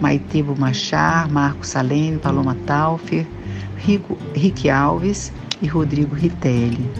[0.00, 3.26] Maitebo Machar, Marco Saleme, Paloma Taufer,
[3.76, 5.32] Rico, Rick Alves
[5.62, 6.90] e Rodrigo Ritelli.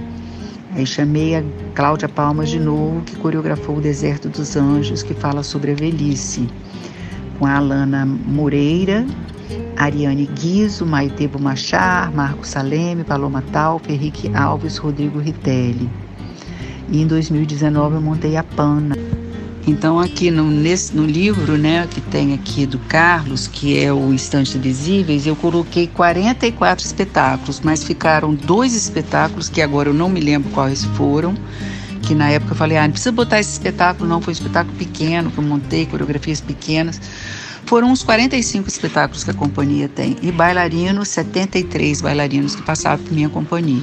[0.74, 1.42] Aí chamei a
[1.74, 6.48] Cláudia Palmas de novo, que coreografou o Deserto dos Anjos, que fala sobre a velhice
[7.38, 9.04] com a Alana Moreira,
[9.76, 16.06] Ariane Guizo, Maitebo Machar, Marco Saleme, Paloma Talpe, Henrique Alves, Rodrigo Ritelli.
[16.88, 18.96] E em 2019 eu montei a Pana.
[19.66, 24.12] Então aqui no, nesse, no livro, né, que tem aqui do Carlos, que é o
[24.12, 30.20] Instantes Visíveis, eu coloquei 44 espetáculos, mas ficaram dois espetáculos que agora eu não me
[30.20, 31.35] lembro quais foram,
[32.03, 34.77] que na época eu falei, ah, não precisa botar esse espetáculo, não, foi um espetáculo
[34.77, 37.01] pequeno, que eu montei, coreografias pequenas.
[37.66, 40.16] Foram uns 45 espetáculos que a companhia tem.
[40.22, 43.83] E bailarinos, 73 bailarinos que passavam por minha companhia.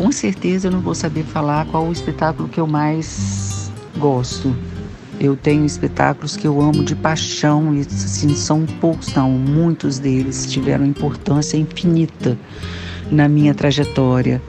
[0.00, 4.56] Com certeza eu não vou saber falar qual o espetáculo que eu mais gosto.
[5.20, 10.50] Eu tenho espetáculos que eu amo de paixão e assim, são poucos, não, muitos deles
[10.50, 12.38] tiveram importância infinita
[13.10, 14.40] na minha trajetória.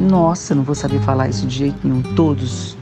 [0.00, 2.00] Nossa, não vou saber falar isso de jeito nenhum.
[2.16, 2.74] Todos.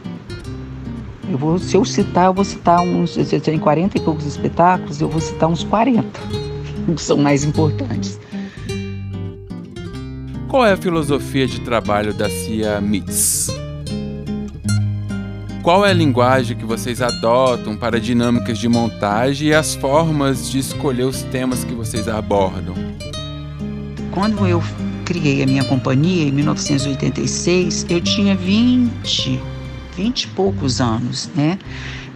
[1.28, 3.14] Eu vou, se eu citar, eu vou citar uns.
[3.14, 6.08] Se tem 40 e poucos espetáculos, eu vou citar uns 40,
[6.94, 8.20] que são mais importantes.
[10.50, 13.50] Qual é a filosofia de trabalho da CIA MITS?
[15.62, 20.58] Qual é a linguagem que vocês adotam para dinâmicas de montagem e as formas de
[20.58, 22.74] escolher os temas que vocês abordam?
[24.10, 24.60] Quando eu
[25.04, 29.40] criei a minha companhia em 1986, eu tinha 20,
[29.96, 31.60] 20 e poucos anos, né?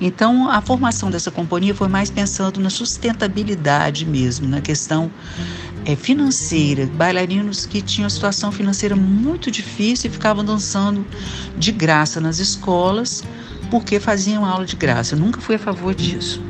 [0.00, 5.08] Então, a formação dessa companhia foi mais pensando na sustentabilidade mesmo, na questão
[5.84, 6.86] é, financeira.
[6.86, 11.06] Bailarinos que tinham situação financeira muito difícil e ficavam dançando
[11.56, 13.22] de graça nas escolas
[13.70, 15.14] porque faziam aula de graça.
[15.14, 16.42] Eu nunca fui a favor disso.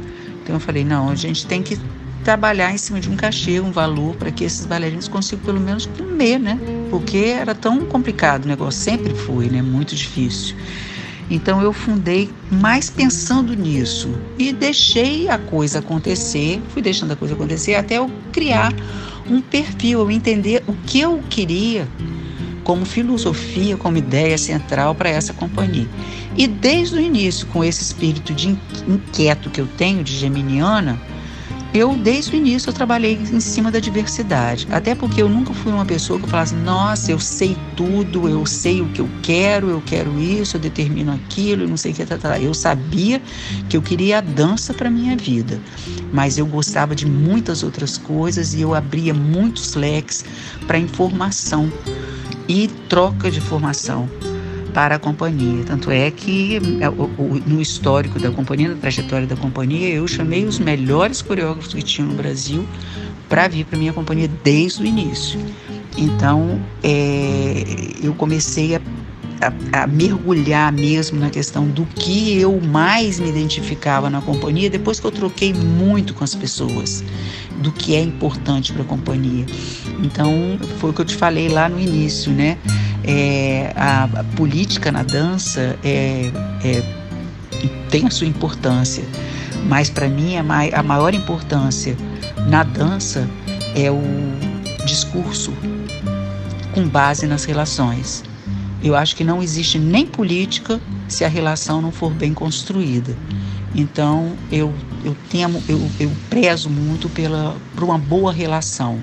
[0.42, 1.78] Então, eu falei: não, a gente tem que
[2.22, 5.86] trabalhar em cima de um cachê, um valor, para que esses bailarinos consigam pelo menos
[5.86, 6.58] comer, né?
[6.90, 9.60] Porque era tão complicado o negócio, sempre foi, né?
[9.60, 10.56] Muito difícil.
[11.30, 17.34] Então eu fundei mais pensando nisso e deixei a coisa acontecer, fui deixando a coisa
[17.34, 18.72] acontecer até eu criar
[19.28, 21.88] um perfil, eu entender o que eu queria
[22.62, 25.88] como filosofia, como ideia central para essa companhia.
[26.36, 28.56] E desde o início, com esse espírito de
[28.88, 31.00] inquieto que eu tenho de geminiana,
[31.74, 34.68] eu, desde o início, eu trabalhei em cima da diversidade.
[34.70, 38.80] Até porque eu nunca fui uma pessoa que falasse, nossa, eu sei tudo, eu sei
[38.80, 42.06] o que eu quero, eu quero isso, eu determino aquilo, não sei o que.
[42.06, 42.38] Tá, tá.
[42.38, 43.20] Eu sabia
[43.68, 45.60] que eu queria a dança para minha vida.
[46.12, 50.24] Mas eu gostava de muitas outras coisas e eu abria muitos leques
[50.68, 51.72] para informação
[52.46, 54.08] e troca de formação.
[54.74, 55.64] Para a companhia.
[55.64, 56.90] Tanto é que é,
[57.46, 62.08] no histórico da companhia, na trajetória da companhia, eu chamei os melhores coreógrafos que tinham
[62.08, 62.66] no Brasil
[63.28, 65.40] para vir para minha companhia desde o início.
[65.96, 67.64] Então, é,
[68.02, 68.80] eu comecei a,
[69.40, 75.00] a, a, mergulhar mesmo na questão do que eu mais me identificava na companhia depois
[75.00, 77.04] que eu troquei muito com as pessoas,
[77.58, 79.46] do que é importante para a companhia.
[80.02, 82.58] Então, foi o que eu te falei lá no início, né?
[83.02, 86.30] É, a, a, política na dança é,
[86.64, 86.82] é,
[87.90, 89.04] tem a sua importância,
[89.68, 91.96] mas para mim mai, a maior importância
[92.48, 93.28] na dança
[93.74, 94.00] é o
[94.86, 95.52] discurso
[96.72, 98.24] com base nas relações.
[98.84, 103.16] Eu acho que não existe nem política se a relação não for bem construída.
[103.74, 104.72] Então eu,
[105.04, 109.00] eu temo, eu, eu prezo muito pela, por uma boa relação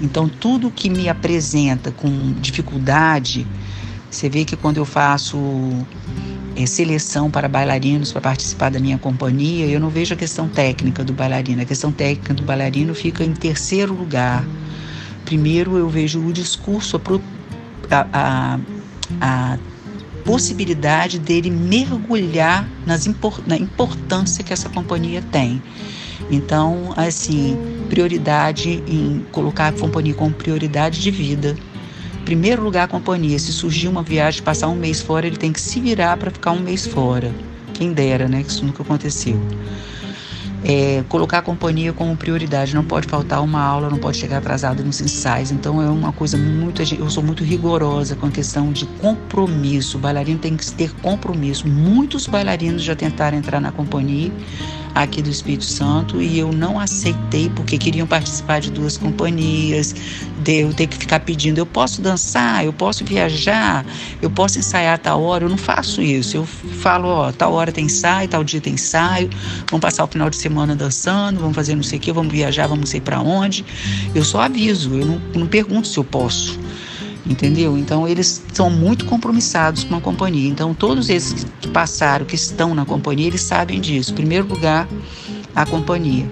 [0.00, 3.46] então, tudo que me apresenta com dificuldade,
[4.10, 5.38] você vê que quando eu faço
[6.56, 11.04] é, seleção para bailarinos para participar da minha companhia, eu não vejo a questão técnica
[11.04, 11.60] do bailarino.
[11.60, 14.44] A questão técnica do bailarino fica em terceiro lugar.
[15.26, 17.00] Primeiro, eu vejo o discurso,
[17.90, 18.58] a, a,
[19.20, 19.58] a
[20.24, 23.06] possibilidade dele mergulhar nas,
[23.46, 25.62] na importância que essa companhia tem.
[26.30, 27.56] Então, assim,
[27.88, 31.56] prioridade em colocar a companhia como prioridade de vida.
[32.24, 33.38] Primeiro lugar, a companhia.
[33.38, 36.52] Se surgir uma viagem, passar um mês fora, ele tem que se virar para ficar
[36.52, 37.34] um mês fora.
[37.74, 38.42] Quem dera, né?
[38.42, 39.40] Que isso nunca aconteceu.
[40.64, 42.74] É, colocar a companhia como prioridade.
[42.74, 45.50] Não pode faltar uma aula, não pode chegar atrasado nos ensaios.
[45.50, 46.82] Então é uma coisa muito.
[46.94, 49.96] Eu sou muito rigorosa com a questão de compromisso.
[49.96, 51.66] O bailarino tem que ter compromisso.
[51.66, 54.30] Muitos bailarinos já tentaram entrar na companhia
[54.94, 59.94] aqui do Espírito Santo e eu não aceitei porque queriam participar de duas companhias,
[60.42, 63.84] de eu ter que ficar pedindo, eu posso dançar, eu posso viajar,
[64.20, 66.36] eu posso ensaiar a tal hora, eu não faço isso.
[66.36, 69.30] Eu falo, ó, tal hora tem ensaio, tal dia tem ensaio,
[69.70, 72.66] vamos passar o final de semana dançando, vamos fazer não sei o que, vamos viajar,
[72.66, 73.64] vamos sei para onde.
[74.14, 76.58] Eu só aviso, eu não, não pergunto se eu posso
[77.26, 77.76] entendeu?
[77.76, 80.48] Então eles são muito compromissados com a companhia.
[80.48, 84.12] Então todos esses que passaram, que estão na companhia, eles sabem disso.
[84.12, 84.88] Em primeiro lugar,
[85.54, 86.30] a companhia.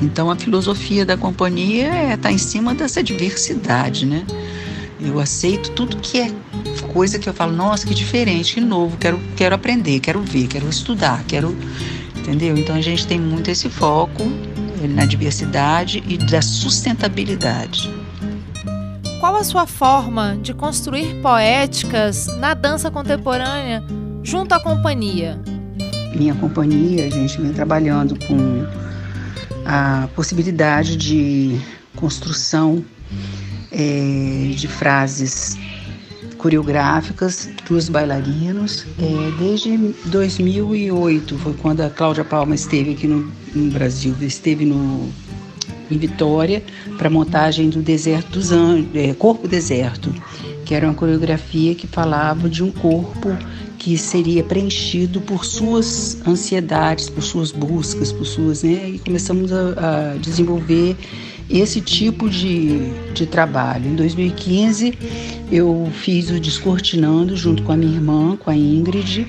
[0.00, 4.24] Então a filosofia da companhia é, tá em cima dessa diversidade, né?
[5.00, 6.32] Eu aceito tudo que é
[6.92, 10.68] coisa que eu falo, nossa, que diferente, que novo, quero, quero aprender, quero ver, quero
[10.68, 11.56] estudar, quero.
[12.16, 12.56] Entendeu?
[12.56, 14.22] Então a gente tem muito esse foco
[14.88, 17.90] na diversidade e da sustentabilidade.
[19.22, 23.80] Qual a sua forma de construir poéticas na dança contemporânea
[24.20, 25.40] junto à companhia?
[26.12, 28.66] Minha companhia, a gente vem trabalhando com
[29.64, 31.56] a possibilidade de
[31.94, 32.84] construção
[33.70, 35.56] é, de frases
[36.36, 38.84] coreográficas dos bailarinos.
[38.98, 45.12] É, desde 2008 foi quando a Cláudia Palma esteve aqui no, no Brasil, esteve no
[45.92, 46.62] em Vitória
[46.96, 50.12] para a montagem do Deserto dos Anjos, é, Corpo Deserto,
[50.64, 53.36] que era uma coreografia que falava de um corpo
[53.78, 58.90] que seria preenchido por suas ansiedades, por suas buscas, por suas, né?
[58.90, 60.96] E começamos a, a desenvolver
[61.50, 63.90] esse tipo de, de trabalho.
[63.90, 64.94] Em 2015,
[65.50, 69.26] eu fiz o Descortinando junto com a minha irmã, com a Ingrid,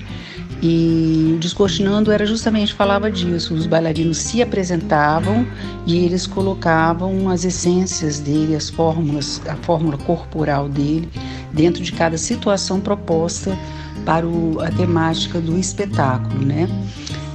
[0.65, 3.53] e o Descortinando era justamente falava disso.
[3.53, 5.45] Os bailarinos se apresentavam
[5.85, 11.09] e eles colocavam as essências dele, as fórmulas, a fórmula corporal dele
[11.51, 13.57] dentro de cada situação proposta
[14.05, 16.69] para o, a temática do espetáculo, né?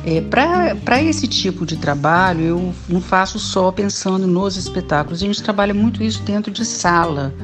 [0.08, 5.42] É, Para esse tipo de trabalho, eu não faço só pensando nos espetáculos, a gente
[5.42, 7.34] trabalha muito isso dentro de sala,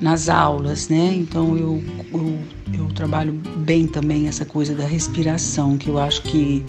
[0.00, 1.12] nas aulas, né?
[1.14, 2.38] Então eu, eu,
[2.72, 6.64] eu trabalho bem também essa coisa da respiração, que eu acho que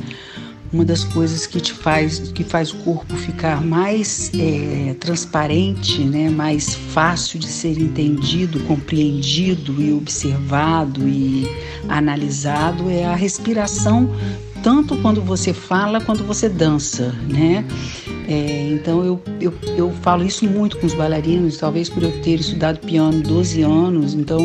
[0.74, 6.30] uma das coisas que te faz que faz o corpo ficar mais é, transparente, né,
[6.30, 11.48] mais fácil de ser entendido, compreendido e observado e
[11.88, 14.14] analisado é a respiração
[14.63, 17.65] tanto quando você fala quanto você dança, né?
[18.28, 22.39] É, então eu, eu, eu falo isso muito com os bailarinos, talvez por eu ter
[22.39, 24.41] estudado piano 12 anos, então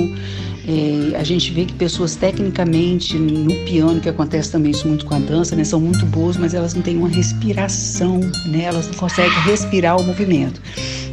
[0.66, 5.14] é, a gente vê que pessoas tecnicamente no piano, que acontece também isso muito com
[5.14, 8.94] a dança, né, são muito boas, mas elas não têm uma respiração, né, elas não
[8.94, 10.60] conseguem respirar o movimento.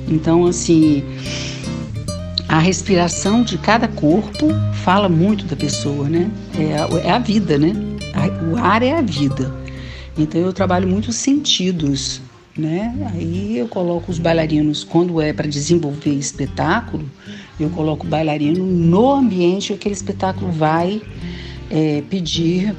[0.07, 1.03] Então, assim,
[2.47, 4.47] a respiração de cada corpo
[4.83, 6.29] fala muito da pessoa, né?
[6.57, 7.88] É é a vida, né?
[8.51, 9.53] O ar é a vida.
[10.17, 12.21] Então eu trabalho muito sentidos,
[12.57, 12.93] né?
[13.13, 17.09] Aí eu coloco os bailarinos quando é para desenvolver espetáculo,
[17.59, 21.01] Eu coloco o bailarino no ambiente que aquele espetáculo vai
[21.69, 22.75] é, pedir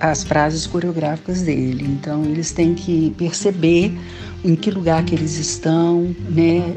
[0.00, 1.84] as frases coreográficas dele.
[1.84, 3.92] Então, eles têm que perceber
[4.44, 6.76] em que lugar que eles estão, né?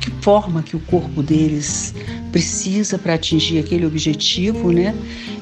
[0.00, 1.94] Que forma que o corpo deles
[2.30, 4.94] precisa para atingir aquele objetivo, né?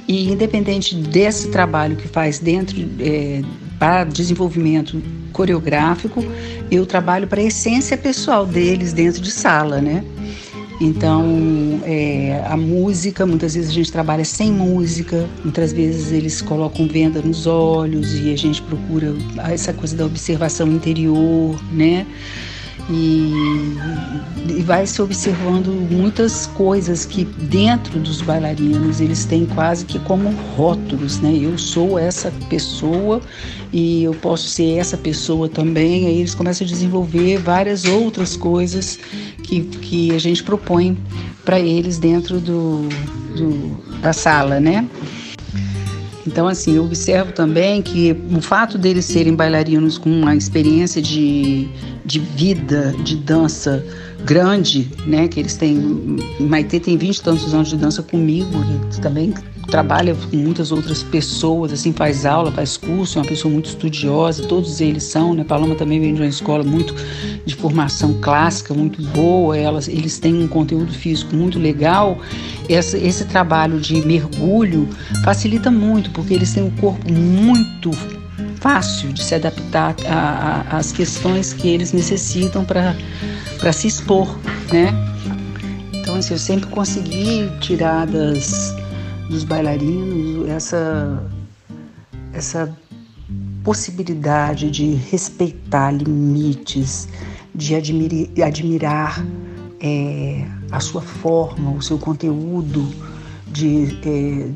[0.09, 3.43] E independente desse trabalho que faz dentro é,
[3.79, 5.03] para desenvolvimento
[5.33, 6.25] coreográfico,
[6.71, 10.05] eu trabalho para a essência pessoal deles dentro de sala, né?
[10.81, 16.87] Então, é, a música, muitas vezes a gente trabalha sem música, muitas vezes eles colocam
[16.87, 19.15] venda nos olhos e a gente procura
[19.51, 22.07] essa coisa da observação interior, né?
[22.89, 23.33] E,
[24.49, 30.31] e, vai se observando muitas coisas que dentro dos bailarinos eles têm quase que como
[30.57, 31.37] rótulos, né?
[31.37, 33.21] Eu sou essa pessoa
[33.73, 36.07] e eu posso ser essa pessoa também.
[36.07, 38.99] Aí eles começam a desenvolver várias outras coisas
[39.43, 40.97] que, que a gente propõe
[41.45, 42.89] para eles dentro do,
[43.37, 44.87] do, da sala, né?
[46.37, 51.67] Então, assim, eu observo também que o fato deles serem bailarinos com uma experiência de,
[52.05, 53.83] de vida, de dança
[54.23, 55.29] grande, né?
[55.29, 56.19] Que eles têm.
[56.39, 58.51] Maitê tem 20 e tantos anos de dança comigo,
[59.01, 59.33] também
[59.67, 64.45] trabalha com muitas outras pessoas, assim, faz aula, faz curso, é uma pessoa muito estudiosa,
[64.45, 65.45] todos eles são, né?
[65.45, 66.95] Paloma também vem de uma escola muito
[67.45, 72.19] de formação clássica, muito boa, elas, eles têm um conteúdo físico muito legal.
[72.69, 74.89] Esse, trabalho de mergulho
[75.25, 77.91] facilita muito, porque eles têm um corpo muito
[78.61, 79.95] fácil de se adaptar
[80.71, 84.39] às questões que eles necessitam para se expor,
[84.73, 84.93] né?
[85.93, 88.73] Então, assim, eu sempre consegui tirar das
[89.29, 91.31] dos bailarinos essa
[92.33, 92.77] essa
[93.65, 97.09] possibilidade de respeitar limites,
[97.55, 99.27] de admirar, admirar
[99.81, 102.89] é, a sua forma, o seu conteúdo,
[103.49, 104.51] de, é,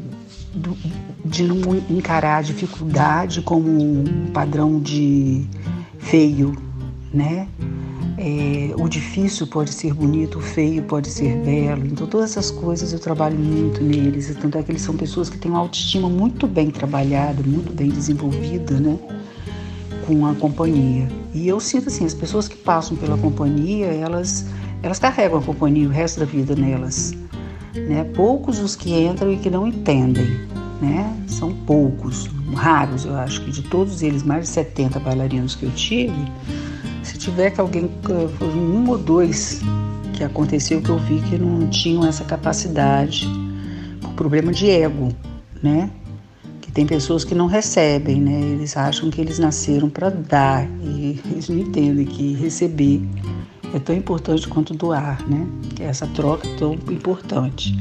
[1.25, 1.57] de não
[1.89, 5.45] encarar a dificuldade como um padrão de
[5.99, 6.55] feio,
[7.13, 7.49] né?
[8.23, 11.87] É, o difícil pode ser bonito, o feio pode ser belo.
[11.87, 14.37] Então, todas essas coisas eu trabalho muito neles.
[14.39, 17.89] Tanto é que eles são pessoas que têm uma autoestima muito bem trabalhada, muito bem
[17.89, 18.99] desenvolvida, né?
[20.07, 21.09] Com a companhia.
[21.33, 24.45] E eu sinto assim: as pessoas que passam pela companhia, elas,
[24.83, 27.15] elas carregam a companhia o resto da vida nelas.
[27.75, 28.05] Né?
[28.15, 30.29] Poucos os que entram e que não entendem.
[30.83, 31.17] Né?
[31.27, 35.71] São poucos, raros, eu acho que de todos eles, mais de 70 bailarinos que eu
[35.71, 36.27] tive
[37.11, 37.91] se tiver que alguém,
[38.41, 39.61] um ou dois
[40.13, 43.29] que aconteceu que eu vi que não tinham essa capacidade,
[44.01, 45.09] por problema de ego,
[45.61, 45.91] né?
[46.61, 48.41] Que tem pessoas que não recebem, né?
[48.41, 53.03] Eles acham que eles nasceram para dar e eles não entendem que receber
[53.75, 55.45] é tão importante quanto doar, né?
[55.75, 57.77] Que essa troca é tão importante.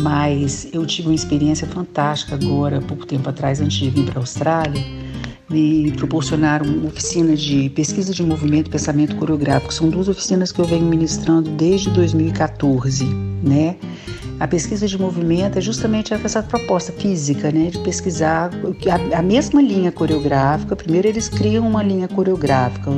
[0.00, 4.22] Mas eu tive uma experiência fantástica agora, pouco tempo atrás, antes de vir para a
[4.22, 4.99] Austrália
[5.50, 9.74] me proporcionaram oficinas de pesquisa de movimento e pensamento coreográfico.
[9.74, 13.04] São duas oficinas que eu venho ministrando desde 2014,
[13.42, 13.76] né?
[14.38, 18.50] A pesquisa de movimento é justamente essa proposta física, né, de pesquisar
[19.12, 20.74] a, a mesma linha coreográfica.
[20.74, 22.90] Primeiro eles criam uma linha coreográfica,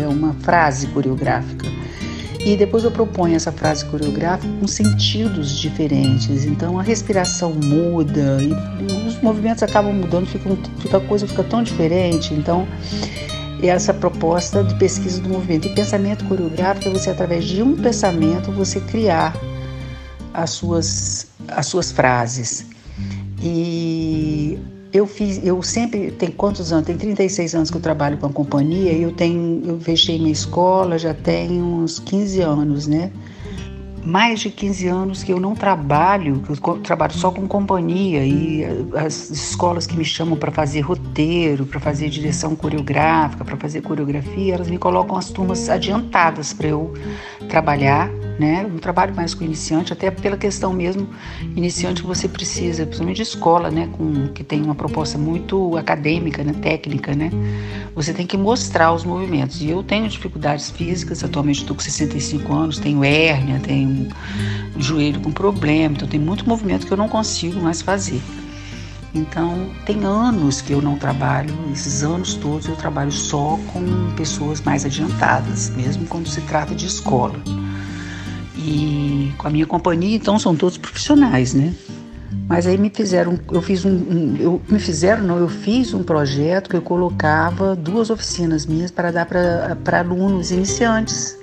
[0.00, 1.66] é uma frase coreográfica
[2.48, 6.46] e depois eu proponho essa frase coreográfica com sentidos diferentes.
[6.46, 11.62] Então a respiração muda e os movimentos acabam mudando, fica, fica, a coisa fica tão
[11.62, 12.32] diferente.
[12.32, 12.66] Então
[13.62, 18.50] essa proposta de pesquisa do movimento e pensamento coreográfico é você através de um pensamento
[18.50, 19.36] você criar
[20.32, 22.64] as suas as suas frases.
[23.42, 24.58] E
[24.92, 26.86] eu fiz, eu sempre tem quantos anos?
[26.86, 28.92] Tem 36 anos que eu trabalho com a companhia.
[28.92, 33.12] Eu tenho, eu fechei minha escola já tem uns 15 anos, né?
[34.04, 38.64] Mais de 15 anos que eu não trabalho, que eu trabalho só com companhia e
[38.94, 44.54] as escolas que me chamam para fazer roteiro, para fazer direção coreográfica, para fazer coreografia,
[44.54, 46.94] elas me colocam as turmas adiantadas para eu
[47.48, 48.08] trabalhar
[48.38, 48.64] né?
[48.64, 51.08] Um trabalho mais com iniciante, até pela questão mesmo
[51.56, 53.88] iniciante que você precisa, principalmente de escola, né?
[53.92, 56.52] Com, que tem uma proposta muito acadêmica, né?
[56.52, 57.30] técnica, né?
[57.94, 59.60] Você tem que mostrar os movimentos.
[59.60, 64.08] E eu tenho dificuldades físicas, atualmente estou com 65 anos, tenho hérnia, tenho
[64.76, 68.20] joelho com problema, então tem muito movimento que eu não consigo mais fazer.
[69.14, 74.60] Então, tem anos que eu não trabalho, esses anos todos eu trabalho só com pessoas
[74.60, 77.34] mais adiantadas, mesmo quando se trata de escola
[78.68, 81.72] e com a minha companhia, então são todos profissionais, né?
[82.46, 86.02] Mas aí me fizeram, eu fiz um, um eu me fizeram, não, eu fiz um
[86.02, 91.36] projeto que eu colocava duas oficinas minhas para dar para alunos iniciantes.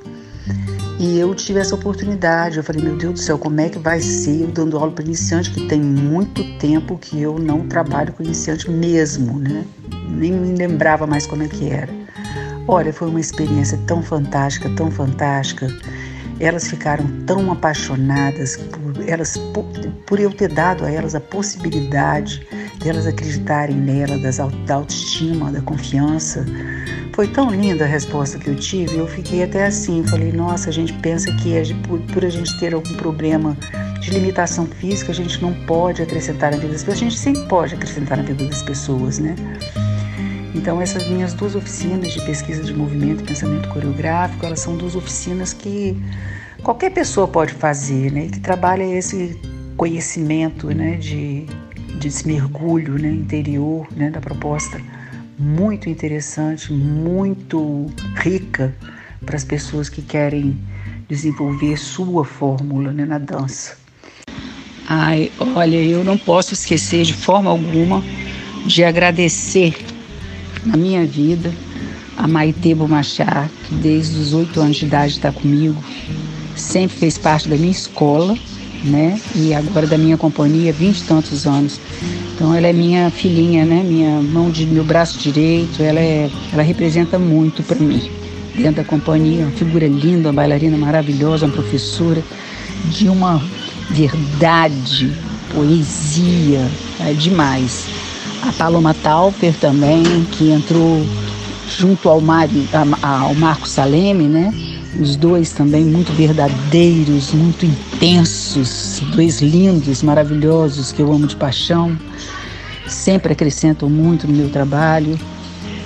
[1.00, 2.58] E eu tive essa oportunidade.
[2.58, 5.04] Eu falei, meu Deus do céu, como é que vai ser eu dando aula para
[5.04, 9.66] iniciante que tem muito tempo que eu não trabalho com iniciante mesmo, né?
[10.08, 11.92] Nem me lembrava mais como é que era.
[12.68, 15.68] Olha, foi uma experiência tão fantástica, tão fantástica.
[16.40, 19.66] Elas ficaram tão apaixonadas por elas por,
[20.06, 22.46] por eu ter dado a elas a possibilidade
[22.84, 26.46] delas acreditarem nela, das, da autoestima, da confiança.
[27.14, 30.74] Foi tão linda a resposta que eu tive, eu fiquei até assim, falei, nossa, a
[30.74, 33.58] gente pensa que por, por a gente ter algum problema
[34.02, 37.44] de limitação física, a gente não pode acrescentar na vida das pessoas, a gente sempre
[37.48, 39.34] pode acrescentar na vida das pessoas, né?
[40.56, 44.96] Então, essas minhas duas oficinas de pesquisa de movimento e pensamento coreográfico, elas são duas
[44.96, 46.02] oficinas que
[46.64, 48.30] qualquer pessoa pode fazer, né?
[48.32, 49.38] Que trabalha esse
[49.76, 50.96] conhecimento, né?
[50.96, 51.46] De,
[52.00, 53.10] de esse mergulho né?
[53.10, 54.10] interior, né?
[54.10, 54.82] Da proposta
[55.38, 58.74] muito interessante, muito rica
[59.26, 60.58] para as pessoas que querem
[61.10, 63.04] desenvolver sua fórmula né?
[63.04, 63.78] na dança.
[64.88, 68.02] Ai, olha, eu não posso esquecer de forma alguma
[68.66, 69.76] de agradecer
[70.66, 71.54] na minha vida,
[72.18, 75.82] a Maite Bomachá, que desde os oito anos de idade está comigo,
[76.56, 78.36] sempre fez parte da minha escola,
[78.84, 79.20] né?
[79.36, 81.80] E agora da minha companhia, vinte e tantos anos.
[82.34, 83.84] Então ela é minha filhinha, né?
[83.84, 88.10] Minha mão de meu braço direito, ela é, ela representa muito para mim.
[88.56, 92.24] Dentro da companhia, uma figura linda, uma bailarina maravilhosa, uma professora
[92.86, 93.42] de uma
[93.92, 95.12] verdade,
[95.54, 96.66] poesia,
[97.02, 97.95] é demais
[98.48, 101.04] a Paloma Tauper também, que entrou
[101.78, 102.22] junto ao,
[103.02, 104.54] ao Marco Saleme, né?
[105.00, 111.98] Os dois também muito verdadeiros, muito intensos, dois lindos, maravilhosos que eu amo de paixão.
[112.88, 115.20] Sempre acrescentam muito no meu trabalho.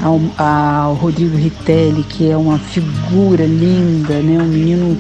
[0.01, 4.41] Ao, ao Rodrigo Ritelli, que é uma figura linda, né?
[4.41, 4.97] Um menino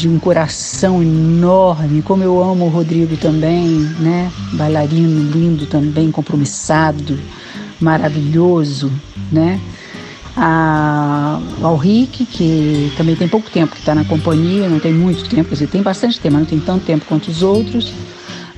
[0.00, 4.32] de um coração enorme, como eu amo o Rodrigo também, né?
[4.54, 7.18] Bailarino lindo também, compromissado,
[7.78, 8.90] maravilhoso,
[9.30, 9.60] né?
[10.34, 15.28] A, ao Rick, que também tem pouco tempo que está na companhia, não tem muito
[15.28, 17.92] tempo, quer dizer, tem bastante tempo, mas não tem tanto tempo quanto os outros.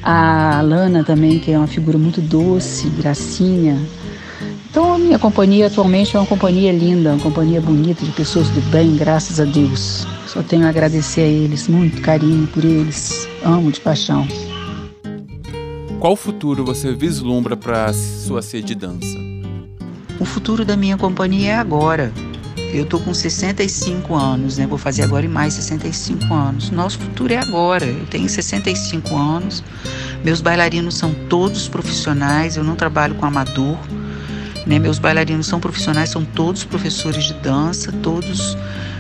[0.01, 3.80] A Lana também, que é uma figura muito doce, gracinha.
[4.72, 8.60] Então a minha companhia atualmente é uma companhia linda, uma companhia bonita, de pessoas do
[8.70, 10.06] bem, graças a Deus.
[10.26, 14.26] Só tenho a agradecer a eles, muito carinho por eles, amo de paixão.
[16.00, 19.18] Qual futuro você vislumbra para sua sede de dança?
[20.18, 22.10] O futuro da minha companhia é agora.
[22.72, 24.66] Eu tô com 65 anos, né?
[24.66, 26.70] Vou fazer agora em mais 65 anos.
[26.70, 27.84] Nosso futuro é agora.
[27.84, 29.62] Eu tenho 65 anos.
[30.24, 33.76] Meus bailarinos são todos profissionais, eu não trabalho com amador.
[34.66, 34.78] Né?
[34.78, 38.56] Meus bailarinos são profissionais, são todos professores de dança, todos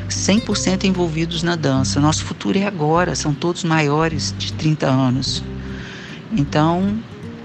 [0.08, 2.00] 100% envolvidos na dança.
[2.00, 5.42] Nosso futuro é agora, são todos maiores de 30 anos.
[6.32, 6.98] Então,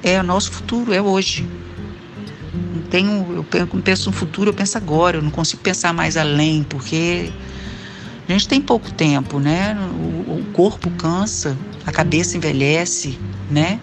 [0.03, 1.47] é o nosso futuro, é hoje.
[2.74, 6.63] Não tenho, eu penso no futuro, eu penso agora, eu não consigo pensar mais além,
[6.63, 7.32] porque
[8.28, 9.78] a gente tem pouco tempo, né?
[10.28, 13.18] O, o corpo cansa, a cabeça envelhece,
[13.49, 13.80] né?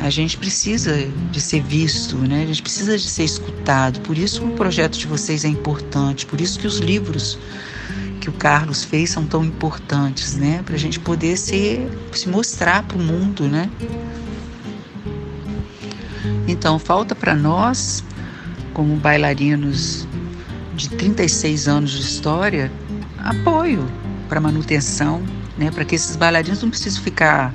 [0.00, 2.42] A gente precisa de ser visto, né?
[2.42, 4.00] A gente precisa de ser escutado.
[4.00, 7.38] Por isso o projeto de vocês é importante, por isso que os livros
[8.20, 10.62] que o Carlos fez são tão importantes, né?
[10.64, 13.70] Para a gente poder ser, se mostrar para o mundo, né?
[16.46, 18.04] Então, falta para nós,
[18.74, 20.06] como bailarinos
[20.74, 22.70] de 36 anos de história,
[23.18, 23.88] apoio
[24.28, 25.22] para manutenção,
[25.56, 25.70] né?
[25.70, 27.54] Para que esses bailarinos não precisem ficar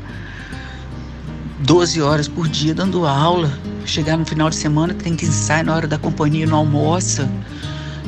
[1.60, 3.52] 12 horas por dia dando aula,
[3.86, 7.30] chegar no final de semana tem que ensaiar na hora da companhia, não almoça.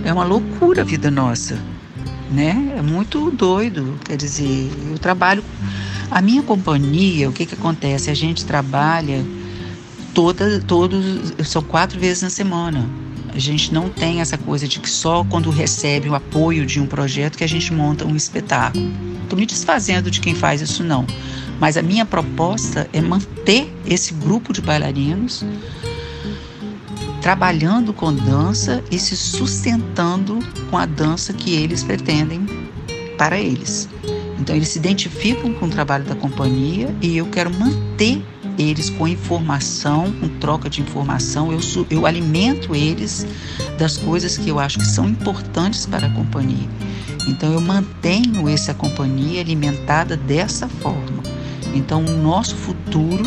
[0.03, 1.57] É uma loucura a vida nossa
[2.31, 2.73] né?
[2.77, 3.97] É muito doido.
[4.03, 5.43] Quer dizer, eu trabalho.
[6.09, 8.09] A minha companhia, o que, que acontece?
[8.09, 9.25] A gente trabalha
[10.13, 12.87] toda, todos, são quatro vezes na semana.
[13.33, 16.87] A gente não tem essa coisa de que só quando recebe o apoio de um
[16.87, 18.89] projeto que a gente monta um espetáculo.
[19.23, 21.05] Estou me desfazendo de quem faz isso, não.
[21.59, 25.43] Mas a minha proposta é manter esse grupo de bailarinos
[27.21, 30.39] trabalhando com dança e se sustentando
[30.69, 32.45] com a dança que eles pretendem
[33.17, 33.89] para eles.
[34.39, 38.23] Então eles se identificam com o trabalho da companhia e eu quero manter
[38.57, 41.51] eles com informação, com troca de informação.
[41.51, 43.27] Eu, eu alimento eles
[43.77, 46.69] das coisas que eu acho que são importantes para a companhia.
[47.27, 51.36] Então eu mantenho essa companhia alimentada dessa forma.
[51.77, 53.23] Então o nosso futuro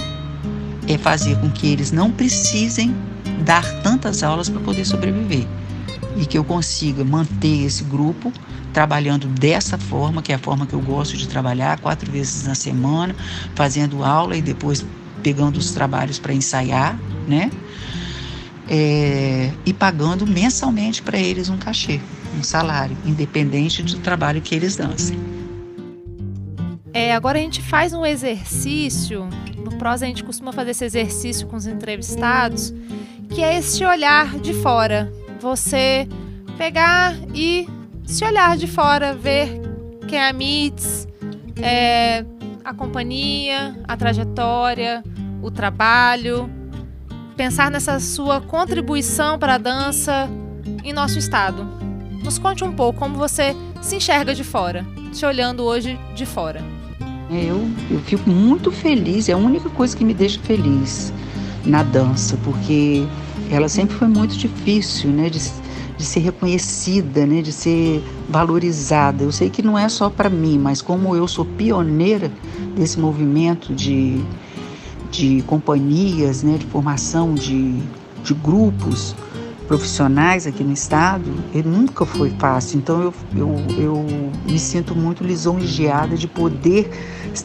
[0.89, 2.95] é fazer com que eles não precisem
[3.45, 5.47] dar tantas aulas para poder sobreviver
[6.17, 8.33] e que eu consiga manter esse grupo
[8.73, 12.55] trabalhando dessa forma, que é a forma que eu gosto de trabalhar, quatro vezes na
[12.55, 13.15] semana,
[13.55, 14.85] fazendo aula e depois
[15.23, 17.51] pegando os trabalhos para ensaiar, né?
[18.69, 22.01] É, e pagando mensalmente para eles um cachê,
[22.39, 25.19] um salário, independente do trabalho que eles dancem.
[26.93, 31.47] É, agora a gente faz um exercício, no Prosa a gente costuma fazer esse exercício
[31.47, 32.75] com os entrevistados,
[33.29, 35.13] que é este olhar de fora.
[35.41, 36.09] Você
[36.59, 37.69] pegar e
[38.05, 39.61] se olhar de fora, ver
[40.09, 41.07] quem é a MITS,
[41.63, 42.25] é,
[42.65, 45.03] a companhia, a trajetória,
[45.41, 46.51] o trabalho,
[47.37, 50.29] pensar nessa sua contribuição para a dança
[50.83, 51.65] em nosso estado.
[52.23, 56.80] Nos conte um pouco como você se enxerga de fora, te olhando hoje de fora.
[57.33, 61.13] É, eu, eu fico muito feliz, é a única coisa que me deixa feliz
[61.65, 63.07] na dança, porque
[63.49, 65.39] ela sempre foi muito difícil, né, de,
[65.97, 69.23] de ser reconhecida, né, de ser valorizada.
[69.23, 72.33] Eu sei que não é só para mim, mas como eu sou pioneira
[72.75, 74.21] desse movimento de,
[75.13, 77.81] de companhias, né, de formação de,
[78.25, 79.15] de grupos,
[79.71, 82.79] profissionais aqui no estado, ele nunca foi fácil.
[82.79, 84.05] Então eu, eu, eu
[84.45, 86.91] me sinto muito lisonjeada de poder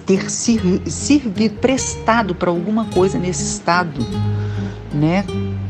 [0.06, 4.06] ter servido, prestado para alguma coisa nesse estado,
[4.94, 5.26] né?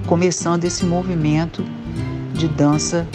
[0.07, 1.63] Começando esse movimento
[2.33, 3.07] de dança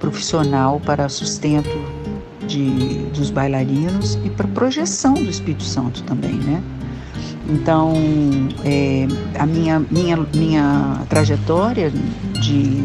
[0.00, 1.78] profissional para sustento
[2.46, 6.62] de, dos bailarinos e para projeção do Espírito Santo também, né?
[7.48, 7.92] Então,
[8.64, 9.06] é,
[9.38, 11.92] a minha, minha, minha trajetória
[12.40, 12.84] de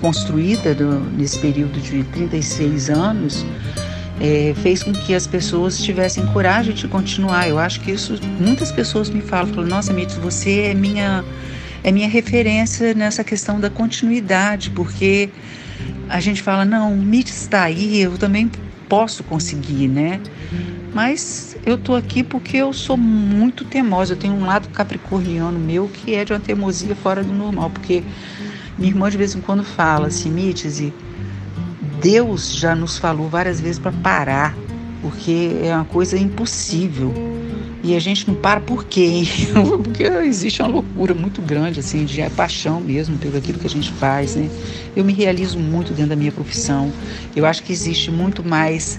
[0.00, 3.44] construída do, nesse período de 36 anos
[4.20, 7.48] é, fez com que as pessoas tivessem coragem de continuar.
[7.48, 11.24] Eu acho que isso, muitas pessoas me falam, falam nossa, Mitos, você é minha,
[11.82, 15.30] é minha referência nessa questão da continuidade, porque
[16.08, 18.50] a gente fala, não, Mitos está aí, eu também
[18.88, 20.20] posso conseguir, né?
[20.92, 24.14] Mas eu tô aqui porque eu sou muito teimosa.
[24.14, 27.70] Eu tenho um lado capricorniano meu que é de uma teimosia fora do normal.
[27.70, 28.02] Porque
[28.76, 30.92] minha irmã de vez em quando fala assim, Mítice,
[32.00, 34.56] Deus já nos falou várias vezes para parar,
[35.02, 37.12] porque é uma coisa impossível.
[37.82, 39.22] E a gente não para por quê?
[39.82, 43.90] Porque existe uma loucura muito grande, assim, de paixão mesmo pelo aquilo que a gente
[43.92, 44.50] faz, né?
[44.94, 46.92] Eu me realizo muito dentro da minha profissão.
[47.34, 48.98] Eu acho que existe muito mais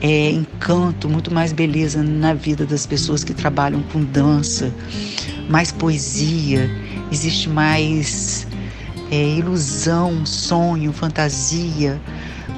[0.00, 4.72] é, encanto, muito mais beleza na vida das pessoas que trabalham com dança,
[5.48, 6.70] mais poesia,
[7.10, 8.46] existe mais
[9.10, 12.00] é, ilusão, sonho, fantasia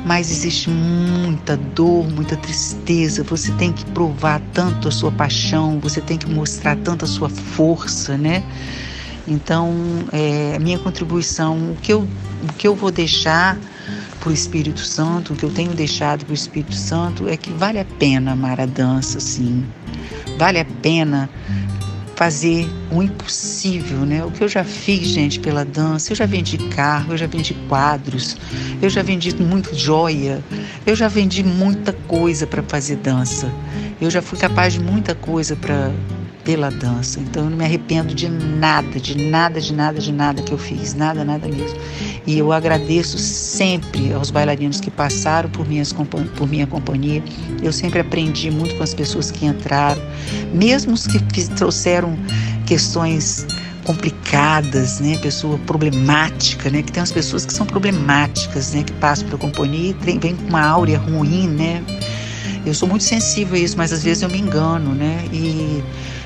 [0.04, 3.22] mas existe muita dor, muita tristeza.
[3.24, 7.28] Você tem que provar tanto a sua paixão, você tem que mostrar tanto a sua
[7.28, 8.42] força, né?
[9.26, 9.72] Então,
[10.12, 12.00] é, a minha contribuição, o que eu,
[12.42, 13.56] o que eu vou deixar
[14.18, 17.50] para o Espírito Santo, o que eu tenho deixado para o Espírito Santo é que
[17.50, 19.64] vale a pena amar a dança, sim.
[20.38, 21.28] Vale a pena
[22.22, 24.24] fazer o impossível, né?
[24.24, 27.52] O que eu já fiz, gente, pela dança, eu já vendi carro, eu já vendi
[27.68, 28.36] quadros,
[28.80, 30.40] eu já vendi muito joia,
[30.86, 33.50] eu já vendi muita coisa para fazer dança.
[34.00, 35.90] Eu já fui capaz de muita coisa para
[36.44, 37.20] pela dança.
[37.20, 40.58] Então eu não me arrependo de nada, de nada, de nada, de nada que eu
[40.58, 41.78] fiz, nada, nada mesmo.
[42.26, 47.22] E eu agradeço sempre aos bailarinos que passaram por, minhas, por minha companhia.
[47.62, 50.00] Eu sempre aprendi muito com as pessoas que entraram,
[50.52, 51.18] mesmo os que
[51.50, 52.16] trouxeram
[52.66, 53.46] questões
[53.84, 59.26] complicadas, né, pessoa problemática, né, que tem umas pessoas que são problemáticas, né, que passam
[59.26, 61.82] pela companhia e vem com uma áurea ruim, né.
[62.64, 65.82] Eu sou muito sensível a isso, mas às vezes eu me engano, né, e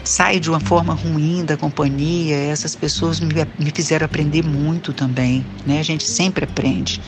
[0.06, 5.44] sai de uma forma ruim da companhia, essas pessoas me, me fizeram aprender muito também,
[5.66, 5.80] né?
[5.80, 7.00] A gente sempre aprende.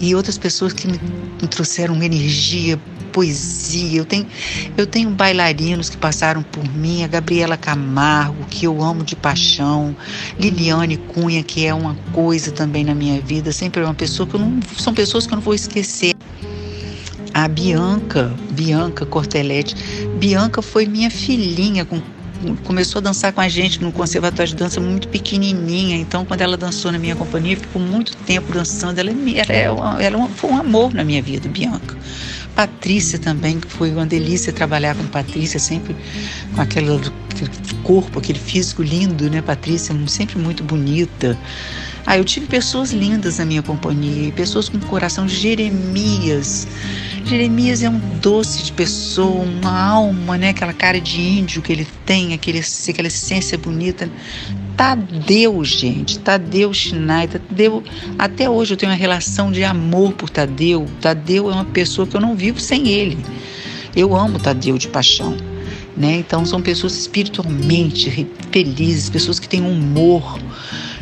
[0.00, 0.98] E outras pessoas que me,
[1.40, 2.80] me trouxeram energia,
[3.12, 3.98] poesia.
[3.98, 4.26] Eu tenho,
[4.76, 9.94] eu tenho bailarinos que passaram por mim, a Gabriela Camargo, que eu amo de paixão,
[10.38, 14.34] Liliane Cunha, que é uma coisa também na minha vida, sempre é uma pessoa que
[14.34, 14.58] eu não.
[14.78, 16.14] São pessoas que eu não vou esquecer.
[17.32, 19.74] A Bianca, Bianca Cortelete.
[20.18, 22.00] Bianca foi minha filhinha com
[22.64, 25.96] começou a dançar com a gente no conservatório de dança muito pequenininha.
[25.96, 28.98] Então, quando ela dançou na minha companhia, ficou muito tempo dançando.
[28.98, 29.54] Ela, era,
[30.02, 31.96] ela foi um amor na minha vida, Bianca.
[32.54, 35.96] Patrícia também, que foi uma delícia trabalhar com Patrícia, sempre
[36.54, 37.50] com aquele, aquele
[37.82, 39.94] corpo, aquele físico lindo, né, Patrícia?
[40.06, 41.36] Sempre muito bonita.
[42.06, 45.26] Ah, eu tive pessoas lindas na minha companhia, pessoas com coração.
[45.26, 46.68] Jeremias.
[47.24, 50.50] Jeremias é um doce de pessoa, uma alma, né?
[50.50, 54.10] Aquela cara de índio que ele tem, aquele, aquela essência bonita.
[54.76, 57.82] Tadeu, gente, Tadeu Schneider, Tadeu,
[58.18, 60.86] até hoje eu tenho uma relação de amor por Tadeu.
[61.00, 63.16] Tadeu é uma pessoa que eu não vivo sem ele.
[63.96, 65.36] Eu amo Tadeu de paixão.
[65.96, 66.16] Né?
[66.16, 70.40] Então são pessoas espiritualmente felizes, pessoas que têm humor,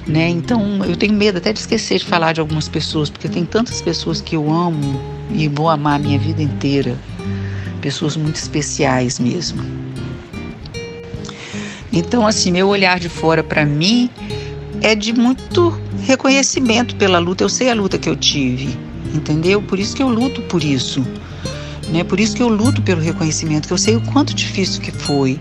[0.06, 0.28] né?
[0.28, 3.80] Então eu tenho medo até de esquecer de falar de algumas pessoas, porque tem tantas
[3.80, 5.00] pessoas que eu amo
[5.35, 6.97] e vou amar minha vida inteira,
[7.80, 9.62] pessoas muito especiais mesmo.
[11.93, 14.09] Então assim, meu olhar de fora para mim
[14.80, 17.45] é de muito reconhecimento pela luta.
[17.45, 18.76] Eu sei a luta que eu tive,
[19.14, 19.62] entendeu?
[19.62, 21.05] Por isso que eu luto por isso.
[21.93, 22.03] Né?
[22.03, 25.39] Por isso que eu luto pelo reconhecimento, que eu sei o quanto difícil que foi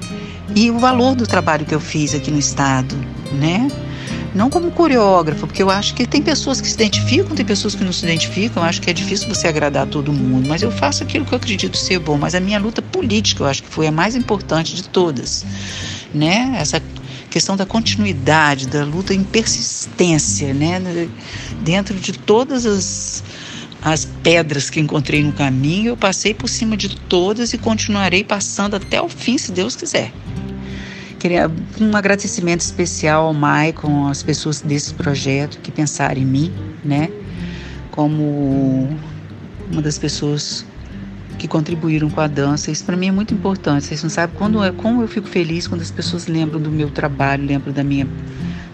[0.56, 2.96] e o valor do trabalho que eu fiz aqui no estado,
[3.34, 3.70] né?
[4.34, 7.84] Não como coreógrafa, porque eu acho que tem pessoas que se identificam, tem pessoas que
[7.84, 8.64] não se identificam.
[8.64, 11.38] Eu acho que é difícil você agradar todo mundo, mas eu faço aquilo que eu
[11.38, 12.18] acredito ser bom.
[12.18, 15.46] Mas a minha luta política, eu acho que foi a mais importante de todas,
[16.14, 16.56] né?
[16.58, 16.82] Essa
[17.30, 20.82] questão da continuidade, da luta em persistência, né?
[21.62, 23.24] Dentro de todas as
[23.82, 28.76] as pedras que encontrei no caminho, eu passei por cima de todas e continuarei passando
[28.76, 30.14] até o fim, se Deus quiser.
[31.22, 36.52] Queria um agradecimento especial ao Maicon, às pessoas desse projeto que pensaram em mim,
[36.84, 37.12] né?
[37.92, 38.90] Como
[39.72, 40.66] uma das pessoas
[41.38, 42.72] que contribuíram com a dança.
[42.72, 43.86] Isso para mim é muito importante.
[43.86, 46.90] Vocês não sabem quando é, como eu fico feliz quando as pessoas lembram do meu
[46.90, 48.08] trabalho, lembram da minha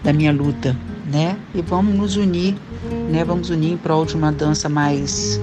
[0.02, 0.74] da minha luta,
[1.12, 1.36] né?
[1.54, 2.56] E vamos nos unir,
[3.10, 3.26] né?
[3.26, 5.38] Vamos unir em prol de uma dança mais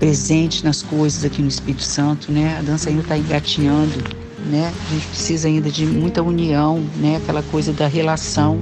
[0.00, 2.58] presente nas coisas aqui no Espírito Santo, né?
[2.58, 4.72] A dança ainda está engatinhando, né?
[4.86, 7.16] A gente precisa ainda de muita união, né?
[7.16, 8.60] Aquela coisa da relação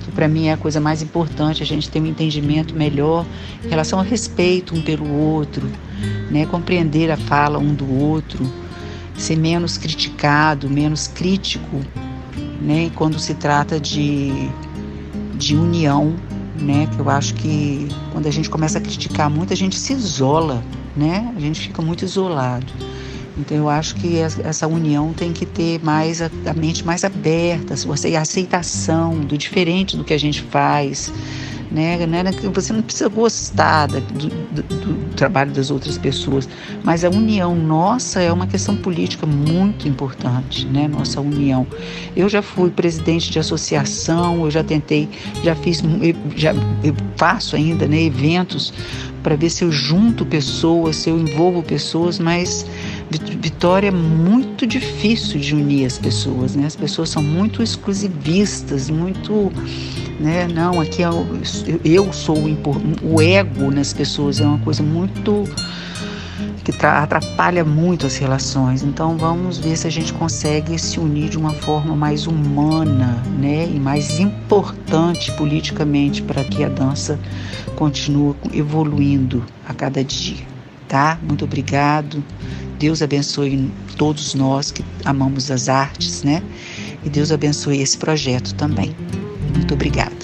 [0.00, 3.24] que para mim é a coisa mais importante, a gente ter um entendimento melhor
[3.64, 5.70] em relação ao respeito um pelo outro,
[6.30, 6.46] né?
[6.46, 8.44] Compreender a fala um do outro,
[9.16, 11.80] ser menos criticado, menos crítico,
[12.60, 12.90] né?
[12.94, 14.50] Quando se trata de
[15.34, 16.14] de união,
[16.60, 16.86] né?
[16.94, 20.62] Que eu acho que quando a gente começa a criticar muito, a gente se isola,
[20.96, 21.32] né?
[21.36, 22.72] A gente fica muito isolado.
[23.40, 27.74] Então eu acho que essa união tem que ter mais a, a mente mais aberta,
[27.74, 31.12] a aceitação do diferente do que a gente faz,
[31.70, 31.98] né?
[32.52, 36.48] Você não precisa gostar do, do, do, trabalho das outras pessoas,
[36.82, 40.88] mas a união nossa é uma questão política muito importante, né?
[40.88, 41.66] Nossa união.
[42.16, 45.08] Eu já fui presidente de associação, eu já tentei,
[45.44, 45.82] já fiz,
[46.34, 46.54] já
[47.16, 48.02] faço ainda, né?
[48.02, 48.72] Eventos
[49.22, 52.66] para ver se eu junto pessoas, se eu envolvo pessoas, mas
[53.40, 56.66] Vitória é muito difícil de unir as pessoas, né?
[56.66, 59.52] As pessoas são muito exclusivistas, muito,
[60.20, 60.46] né?
[60.46, 61.26] Não, aqui é o,
[61.84, 65.44] eu sou o, o ego nas pessoas é uma coisa muito
[66.64, 68.82] que atrapalha muito as relações.
[68.82, 73.66] Então vamos ver se a gente consegue se unir de uma forma mais humana, né,
[73.66, 77.18] e mais importante politicamente para que a dança
[77.76, 80.44] continue evoluindo a cada dia,
[80.86, 81.18] tá?
[81.22, 82.22] Muito obrigado.
[82.80, 86.42] Deus abençoe todos nós que amamos as artes, né?
[87.04, 88.96] E Deus abençoe esse projeto também.
[89.54, 90.19] Muito obrigada.